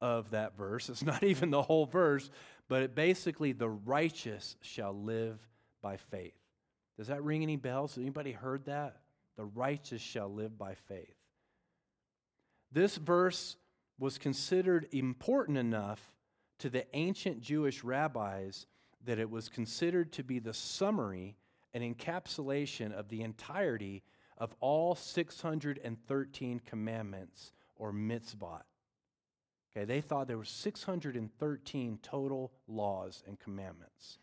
of 0.01 0.32
that 0.32 0.58
verse. 0.58 0.89
It's 0.89 1.03
not 1.03 1.23
even 1.23 1.51
the 1.51 1.62
whole 1.62 1.86
verse, 1.86 2.30
but 2.67 2.82
it 2.82 2.95
basically, 2.95 3.51
the 3.51 3.69
righteous 3.69 4.56
shall 4.62 4.93
live 4.93 5.39
by 5.82 5.97
faith. 5.97 6.36
Does 6.97 7.08
that 7.08 7.23
ring 7.23 7.43
any 7.43 7.56
bells? 7.56 7.97
Anybody 7.97 8.32
heard 8.32 8.65
that? 8.65 8.97
The 9.38 9.45
righteous 9.45 10.01
shall 10.01 10.34
live 10.34 10.58
by 10.58 10.73
faith. 10.73 11.15
This 12.71 12.97
verse 12.97 13.56
was 13.99 14.17
considered 14.17 14.88
important 14.91 15.58
enough 15.58 16.12
to 16.60 16.69
the 16.69 16.86
ancient 16.95 17.41
Jewish 17.41 17.84
rabbis 17.84 18.65
that 19.05 19.19
it 19.19 19.29
was 19.29 19.49
considered 19.49 20.12
to 20.13 20.23
be 20.23 20.39
the 20.39 20.53
summary 20.53 21.38
and 21.73 21.83
encapsulation 21.83 22.91
of 22.91 23.10
the 23.10 23.21
entirety 23.21 24.03
of 24.38 24.55
all 24.60 24.95
613 24.95 26.62
commandments 26.65 27.51
or 27.75 27.91
mitzvot. 27.91 28.63
Okay, 29.76 29.86
they 29.86 30.01
thought 30.01 30.28
there 30.28 30.38
were 30.38 30.45
613 30.45 31.99
total 32.01 32.51
laws 32.67 33.24
and 33.28 33.39
commandments. 33.39 34.17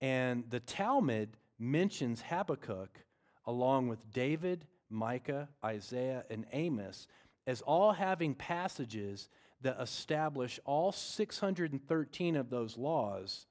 And 0.00 0.44
the 0.48 0.60
Talmud 0.60 1.36
mentions 1.58 2.22
Habakkuk 2.22 3.00
along 3.46 3.88
with 3.88 4.12
David, 4.12 4.66
Micah, 4.90 5.48
Isaiah, 5.64 6.24
and 6.30 6.46
Amos 6.52 7.06
as 7.46 7.60
all 7.62 7.92
having 7.92 8.34
passages 8.34 9.28
that 9.62 9.80
establish 9.80 10.60
all 10.64 10.92
613 10.92 12.36
of 12.36 12.50
those 12.50 12.76
laws 12.76 13.46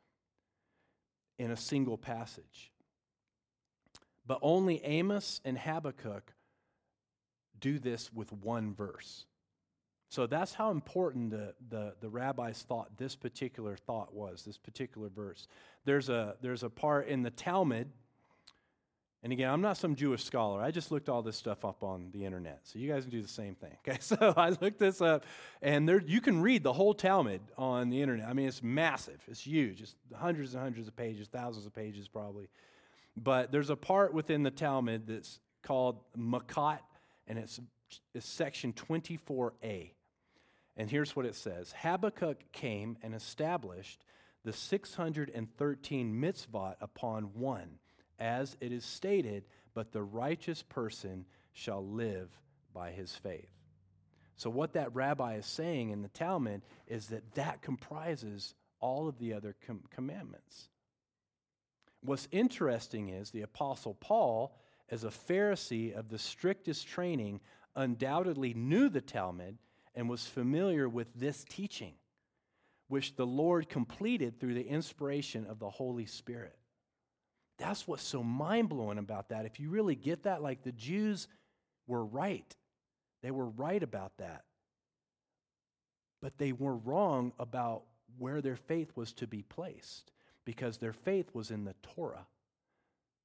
in 1.38 1.52
a 1.52 1.58
single 1.58 1.98
passage. 1.98 2.72
But 4.26 4.40
only 4.42 4.84
Amos 4.84 5.42
and 5.46 5.58
Habakkuk 5.58 6.34
do 7.60 7.80
this 7.80 8.12
with 8.12 8.32
one 8.32 8.74
verse. 8.74 9.26
So 10.10 10.28
that's 10.28 10.54
how 10.54 10.72
important 10.72 11.32
the, 11.32 11.54
the, 11.68 11.96
the 12.00 12.10
rabbis 12.10 12.64
thought 12.64 12.98
this 12.98 13.16
particular 13.16 13.76
thought 13.76 14.14
was, 14.14 14.44
this 14.46 14.58
particular 14.58 15.10
verse. 15.10 15.48
There's 15.84 16.10
a, 16.10 16.36
there's 16.42 16.64
a 16.64 16.70
part 16.70 17.08
in 17.08 17.24
the 17.24 17.32
Talmud, 17.32 17.90
And 19.26 19.34
again, 19.34 19.50
I'm 19.50 19.62
not 19.62 19.76
some 19.76 19.96
Jewish 19.96 20.24
scholar. 20.24 20.62
I 20.62 20.70
just 20.70 20.92
looked 20.92 21.10
all 21.10 21.24
this 21.24 21.36
stuff 21.36 21.66
up 21.66 21.84
on 21.84 22.10
the 22.12 22.26
internet. 22.26 22.60
So 22.62 22.78
you 22.78 22.88
guys 22.88 23.06
can 23.06 23.12
do 23.12 23.24
the 23.24 23.28
same 23.28 23.56
thing. 23.56 23.72
Okay, 23.88 23.98
so 24.00 24.36
I 24.38 24.50
looked 24.50 24.78
this 24.78 25.02
up, 25.02 25.26
and 25.64 25.90
there 25.90 26.00
you 26.00 26.22
can 26.22 26.44
read 26.44 26.62
the 26.62 26.74
whole 26.74 26.94
Talmud 26.94 27.42
on 27.58 27.90
the 27.90 28.04
internet. 28.04 28.30
I 28.30 28.34
mean, 28.34 28.48
it's 28.48 28.62
massive. 28.62 29.20
It's 29.28 29.42
huge. 29.42 29.82
It's 29.82 29.96
hundreds 30.14 30.54
and 30.54 30.62
hundreds 30.62 30.88
of 30.88 30.96
pages, 30.96 31.28
thousands 31.28 31.66
of 31.66 31.74
pages 31.74 32.08
probably. 32.08 32.50
But 33.18 33.52
there's 33.52 33.72
a 33.72 33.76
part 33.76 34.14
within 34.14 34.44
the 34.44 34.52
Talmud 34.52 35.08
that's 35.08 35.40
called 35.64 36.02
Makot, 36.16 36.82
and 37.28 37.40
it's, 37.40 37.60
it's 38.14 38.30
section 38.30 38.74
24a. 38.74 39.90
And 40.78 40.92
here's 40.92 41.16
what 41.16 41.26
it 41.26 41.34
says 41.34 41.74
Habakkuk 41.82 42.52
came 42.52 42.96
and 43.02 43.16
established 43.16 44.06
the 44.44 44.54
613 44.54 46.14
mitzvot 46.14 46.76
upon 46.80 47.24
one, 47.34 47.80
as 48.20 48.56
it 48.62 48.72
is 48.72 48.86
stated, 48.86 49.46
but 49.74 49.92
the 49.92 50.04
righteous 50.04 50.64
person 50.64 51.26
shall 51.54 51.86
live 51.86 52.30
by 52.74 52.92
his 52.92 53.16
faith. 53.16 53.50
So, 54.38 54.50
what 54.50 54.74
that 54.74 54.94
rabbi 54.94 55.36
is 55.36 55.46
saying 55.46 55.92
in 55.92 56.02
the 56.02 56.10
Talmud 56.10 56.62
is 56.88 57.08
that 57.08 57.34
that 57.36 57.62
comprises 57.62 58.54
all 58.80 59.08
of 59.08 59.18
the 59.18 59.34
other 59.34 59.56
com- 59.66 59.84
commandments. 59.90 60.68
What's 62.02 62.28
interesting 62.32 63.10
is 63.10 63.32
the 63.32 63.42
Apostle 63.42 63.96
Paul, 63.96 64.56
as 64.90 65.04
a 65.04 65.10
Pharisee 65.10 65.98
of 65.98 66.10
the 66.10 66.20
strictest 66.20 66.88
training, 66.88 67.40
undoubtedly 67.76 68.54
knew 68.54 68.90
the 68.90 69.02
Talmud 69.02 69.58
and 69.96 70.10
was 70.10 70.28
familiar 70.28 70.88
with 70.88 71.14
this 71.16 71.44
teaching, 71.46 71.94
which 72.90 73.16
the 73.16 73.26
Lord 73.26 73.70
completed 73.70 74.40
through 74.40 74.54
the 74.54 74.68
inspiration 74.68 75.48
of 75.48 75.60
the 75.60 75.70
Holy 75.70 76.06
Spirit. 76.06 76.58
That's 77.58 77.88
what's 77.88 78.04
so 78.04 78.22
mind 78.24 78.70
blowing 78.70 78.98
about 78.98 79.30
that. 79.30 79.46
If 79.46 79.60
you 79.60 79.70
really 79.70 79.96
get 79.96 80.24
that, 80.24 80.42
like 80.42 80.64
the 80.64 80.72
Jews 80.72 81.28
were 81.88 82.04
right, 82.04 82.56
they 83.22 83.32
were 83.32 83.48
right 83.48 83.82
about 83.82 84.18
that. 84.18 84.44
But 86.22 86.38
they 86.38 86.52
were 86.52 86.76
wrong 86.76 87.34
about 87.40 87.84
where 88.18 88.42
their 88.42 88.56
faith 88.56 88.92
was 88.96 89.14
to 89.14 89.28
be 89.28 89.42
placed 89.42 90.12
because 90.44 90.78
their 90.78 90.94
faith 90.94 91.30
was 91.34 91.52
in 91.52 91.66
the 91.66 91.76
Torah. 91.82 92.26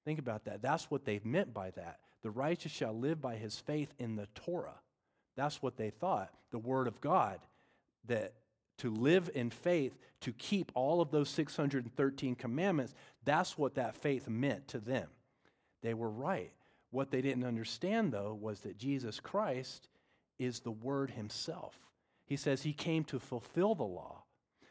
Think 0.05 0.19
about 0.19 0.45
that. 0.45 0.63
That's 0.63 0.91
what 0.91 1.05
they 1.05 1.21
meant 1.25 1.53
by 1.53 1.71
that. 1.73 2.01
The 2.23 2.31
righteous 2.31 2.73
shall 2.73 2.97
live 2.97 3.21
by 3.21 3.37
his 3.37 3.59
faith 3.59 3.93
in 3.99 4.17
the 4.17 4.29
Torah. 4.35 4.81
That's 5.37 5.63
what 5.63 5.77
they 5.77 5.91
thought, 5.91 6.31
the 6.51 6.59
Word 6.59 6.87
of 6.87 7.01
God, 7.01 7.41
that 8.07 8.33
to 8.81 8.91
live 8.91 9.31
in 9.35 9.51
faith, 9.51 9.99
to 10.21 10.33
keep 10.33 10.73
all 10.75 11.01
of 11.01 11.11
those 11.11 11.29
613 11.31 12.35
commandments, 12.35 12.95
that's 13.25 13.57
what 13.57 13.75
that 13.75 13.95
faith 13.95 14.29
meant 14.29 14.69
to 14.69 14.79
them. 14.79 15.09
They 15.83 15.95
were 15.95 16.11
right. 16.11 16.53
What 16.91 17.11
they 17.11 17.23
didn't 17.23 17.45
understand, 17.45 18.13
though, 18.13 18.37
was 18.39 18.61
that 18.61 18.79
Jesus 18.79 19.21
Christ 19.21 19.89
is 20.39 20.61
the 20.61 20.71
Word 20.71 21.13
Himself. 21.13 21.79
He 22.27 22.37
says 22.37 22.63
He 22.63 22.73
came 22.73 23.05
to 23.05 23.19
fulfill 23.19 23.75
the 23.75 23.85
law. 23.85 24.25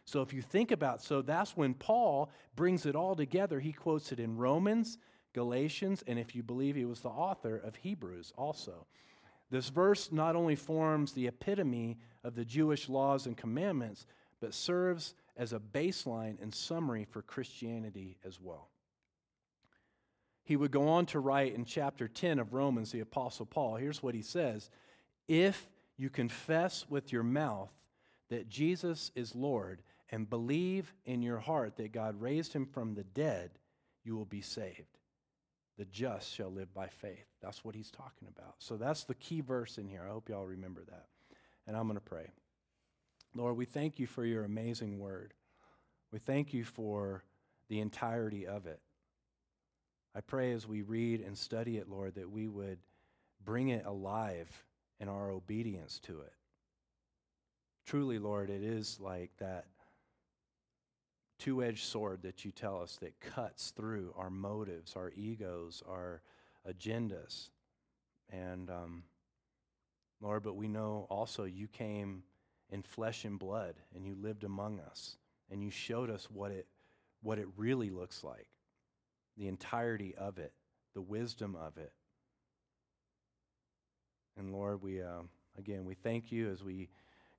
So 0.06 0.24
if 0.24 0.34
you 0.34 0.42
think 0.42 0.72
about 0.72 1.04
so 1.04 1.22
that's 1.22 1.56
when 1.56 1.76
Paul 1.76 2.32
brings 2.56 2.88
it 2.88 2.96
all 2.96 3.16
together. 3.16 3.60
He 3.60 3.72
quotes 3.72 4.12
it 4.12 4.20
in 4.20 4.38
Romans, 4.38 4.98
Galatians, 5.34 6.04
and 6.08 6.18
if 6.18 6.36
you 6.36 6.42
believe 6.42 6.76
he 6.76 6.86
was 6.86 7.02
the 7.02 7.10
author 7.10 7.56
of 7.56 7.76
Hebrews 7.76 8.34
also. 8.36 8.88
This 9.50 9.70
verse 9.70 10.12
not 10.12 10.36
only 10.36 10.56
forms 10.56 11.14
the 11.14 11.28
epitome 11.28 11.98
of 12.24 12.36
the 12.36 12.46
Jewish 12.46 12.88
laws 12.88 13.26
and 13.26 13.36
commandments, 13.36 14.06
but 14.40 14.54
serves 14.54 15.16
as 15.36 15.54
a 15.54 15.60
baseline 15.60 16.42
and 16.42 16.54
summary 16.54 17.06
for 17.06 17.22
Christianity 17.22 18.18
as 18.26 18.40
well. 18.40 18.70
He 20.44 20.56
would 20.56 20.72
go 20.72 20.88
on 20.88 21.06
to 21.08 21.20
write 21.20 21.54
in 21.54 21.66
chapter 21.66 22.08
10 22.08 22.40
of 22.40 22.54
Romans, 22.54 22.92
the 22.92 23.02
Apostle 23.02 23.46
Paul. 23.46 23.76
Here's 23.76 24.02
what 24.02 24.16
he 24.16 24.22
says 24.22 24.70
If 25.28 25.70
you 25.98 26.10
confess 26.10 26.86
with 26.90 27.12
your 27.12 27.24
mouth 27.24 27.72
that 28.30 28.50
Jesus 28.50 29.12
is 29.16 29.36
Lord 29.36 29.82
and 30.12 30.30
believe 30.30 30.94
in 31.06 31.22
your 31.22 31.40
heart 31.40 31.78
that 31.78 31.92
God 31.92 32.20
raised 32.20 32.54
him 32.54 32.66
from 32.66 32.96
the 32.96 33.04
dead, 33.04 33.52
you 34.04 34.16
will 34.16 34.26
be 34.26 34.42
saved. 34.42 34.98
The 35.78 35.86
just 35.86 36.34
shall 36.34 36.52
live 36.52 36.74
by 36.74 36.88
faith. 36.88 37.29
That's 37.42 37.64
what 37.64 37.76
he's 37.76 37.92
talking 37.92 38.28
about. 38.28 38.56
So 38.60 38.76
that's 38.78 39.04
the 39.04 39.16
key 39.16 39.42
verse 39.42 39.78
in 39.78 39.88
here. 39.88 40.04
I 40.06 40.12
hope 40.12 40.30
y'all 40.30 40.46
remember 40.46 40.84
that. 40.90 41.06
And 41.68 41.78
I'm 41.78 41.88
going 41.88 41.96
to 41.96 42.02
pray. 42.02 42.32
Lord, 43.36 43.56
we 43.58 43.66
thank 43.66 44.00
you 44.00 44.08
for 44.08 44.26
your 44.26 44.44
amazing 44.44 45.00
word. 45.00 45.34
We 46.12 46.20
thank 46.20 46.54
you 46.54 46.64
for 46.64 47.24
the 47.70 47.80
entirety 47.80 48.48
of 48.48 48.66
it. 48.66 48.80
I 50.16 50.22
pray 50.22 50.52
as 50.54 50.68
we 50.68 50.82
read 50.82 51.22
and 51.22 51.38
study 51.38 51.78
it, 51.78 51.88
Lord, 51.88 52.16
that 52.16 52.32
we 52.32 52.48
would 52.48 52.80
bring 53.44 53.70
it 53.70 53.86
alive 53.86 54.66
in 55.00 55.08
our 55.08 55.30
obedience 55.30 56.00
to 56.00 56.22
it. 56.22 56.34
Truly, 57.86 58.20
Lord, 58.20 58.50
it 58.50 58.64
is 58.64 59.00
like 59.00 59.32
that 59.38 59.66
two 61.38 61.64
edged 61.64 61.86
sword 61.86 62.24
that 62.24 62.44
you 62.44 62.52
tell 62.52 62.82
us 62.82 62.98
that 62.98 63.20
cuts 63.20 63.72
through 63.72 64.14
our 64.18 64.30
motives, 64.30 64.96
our 64.96 65.12
egos, 65.16 65.82
our 65.88 66.22
agendas. 66.72 67.50
And 68.30 68.70
um, 68.70 69.04
Lord, 70.22 70.44
but 70.44 70.56
we 70.56 70.68
know 70.68 71.08
also 71.10 71.44
you 71.46 71.68
came 71.68 72.24
in 72.70 72.82
flesh 72.82 73.26
and 73.26 73.40
blood 73.40 73.76
and 73.96 74.06
you 74.06 74.16
lived 74.16 74.44
among 74.44 74.80
us 74.80 75.18
and 75.50 75.64
you 75.64 75.72
showed 75.72 76.10
us 76.10 76.28
what 76.30 76.52
it, 76.52 76.68
what 77.22 77.40
it 77.40 77.48
really 77.58 77.90
looks 77.90 78.24
like 78.24 78.48
the 79.38 79.48
entirety 79.48 80.14
of 80.18 80.38
it, 80.38 80.52
the 80.94 81.02
wisdom 81.02 81.56
of 81.56 81.78
it. 81.78 81.94
And 84.38 84.52
Lord, 84.52 84.82
we, 84.82 85.02
uh, 85.02 85.22
again, 85.58 85.86
we 85.86 85.96
thank 85.96 86.30
you 86.30 86.52
as 86.52 86.62
we 86.62 86.90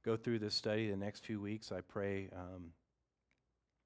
go 0.03 0.17
through 0.17 0.39
this 0.39 0.55
study 0.55 0.91
the 0.91 0.97
next 0.97 1.27
few 1.27 1.43
weeks. 1.43 1.71
I 1.71 1.83
pray. 1.83 2.31
Um, 2.35 2.73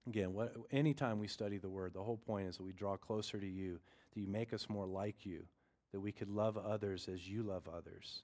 Again, 0.07 0.35
what, 0.35 0.55
anytime 0.71 1.19
we 1.19 1.29
study 1.29 1.57
the 1.57 1.71
Word, 1.71 1.95
the 1.95 2.03
whole 2.03 2.19
point 2.19 2.49
is 2.49 2.59
that 2.59 2.63
we 2.63 2.73
draw 2.73 2.97
closer 2.97 3.41
to 3.41 3.47
you, 3.47 3.81
that 4.15 4.21
you 4.21 4.27
make 4.27 4.53
us 4.53 4.69
more 4.69 4.87
like 4.87 5.27
you, 5.27 5.45
that 5.93 6.01
we 6.01 6.13
could 6.13 6.29
love 6.29 6.57
others 6.57 7.09
as 7.13 7.29
you 7.29 7.43
love 7.43 7.69
others, 7.69 8.23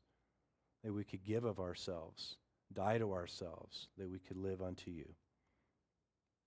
that 0.85 0.93
we 0.93 1.05
could 1.05 1.25
give 1.25 1.45
of 1.45 1.61
ourselves, 1.61 2.37
die 2.73 2.99
to 2.99 3.13
ourselves, 3.13 3.89
that 3.99 4.11
we 4.11 4.19
could 4.19 4.37
live 4.37 4.63
unto 4.63 4.91
you. 4.91 5.07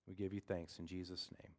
We 0.08 0.16
give 0.16 0.34
you 0.34 0.42
thanks 0.42 0.80
in 0.80 0.88
Jesus' 0.88 1.30
name. 1.44 1.54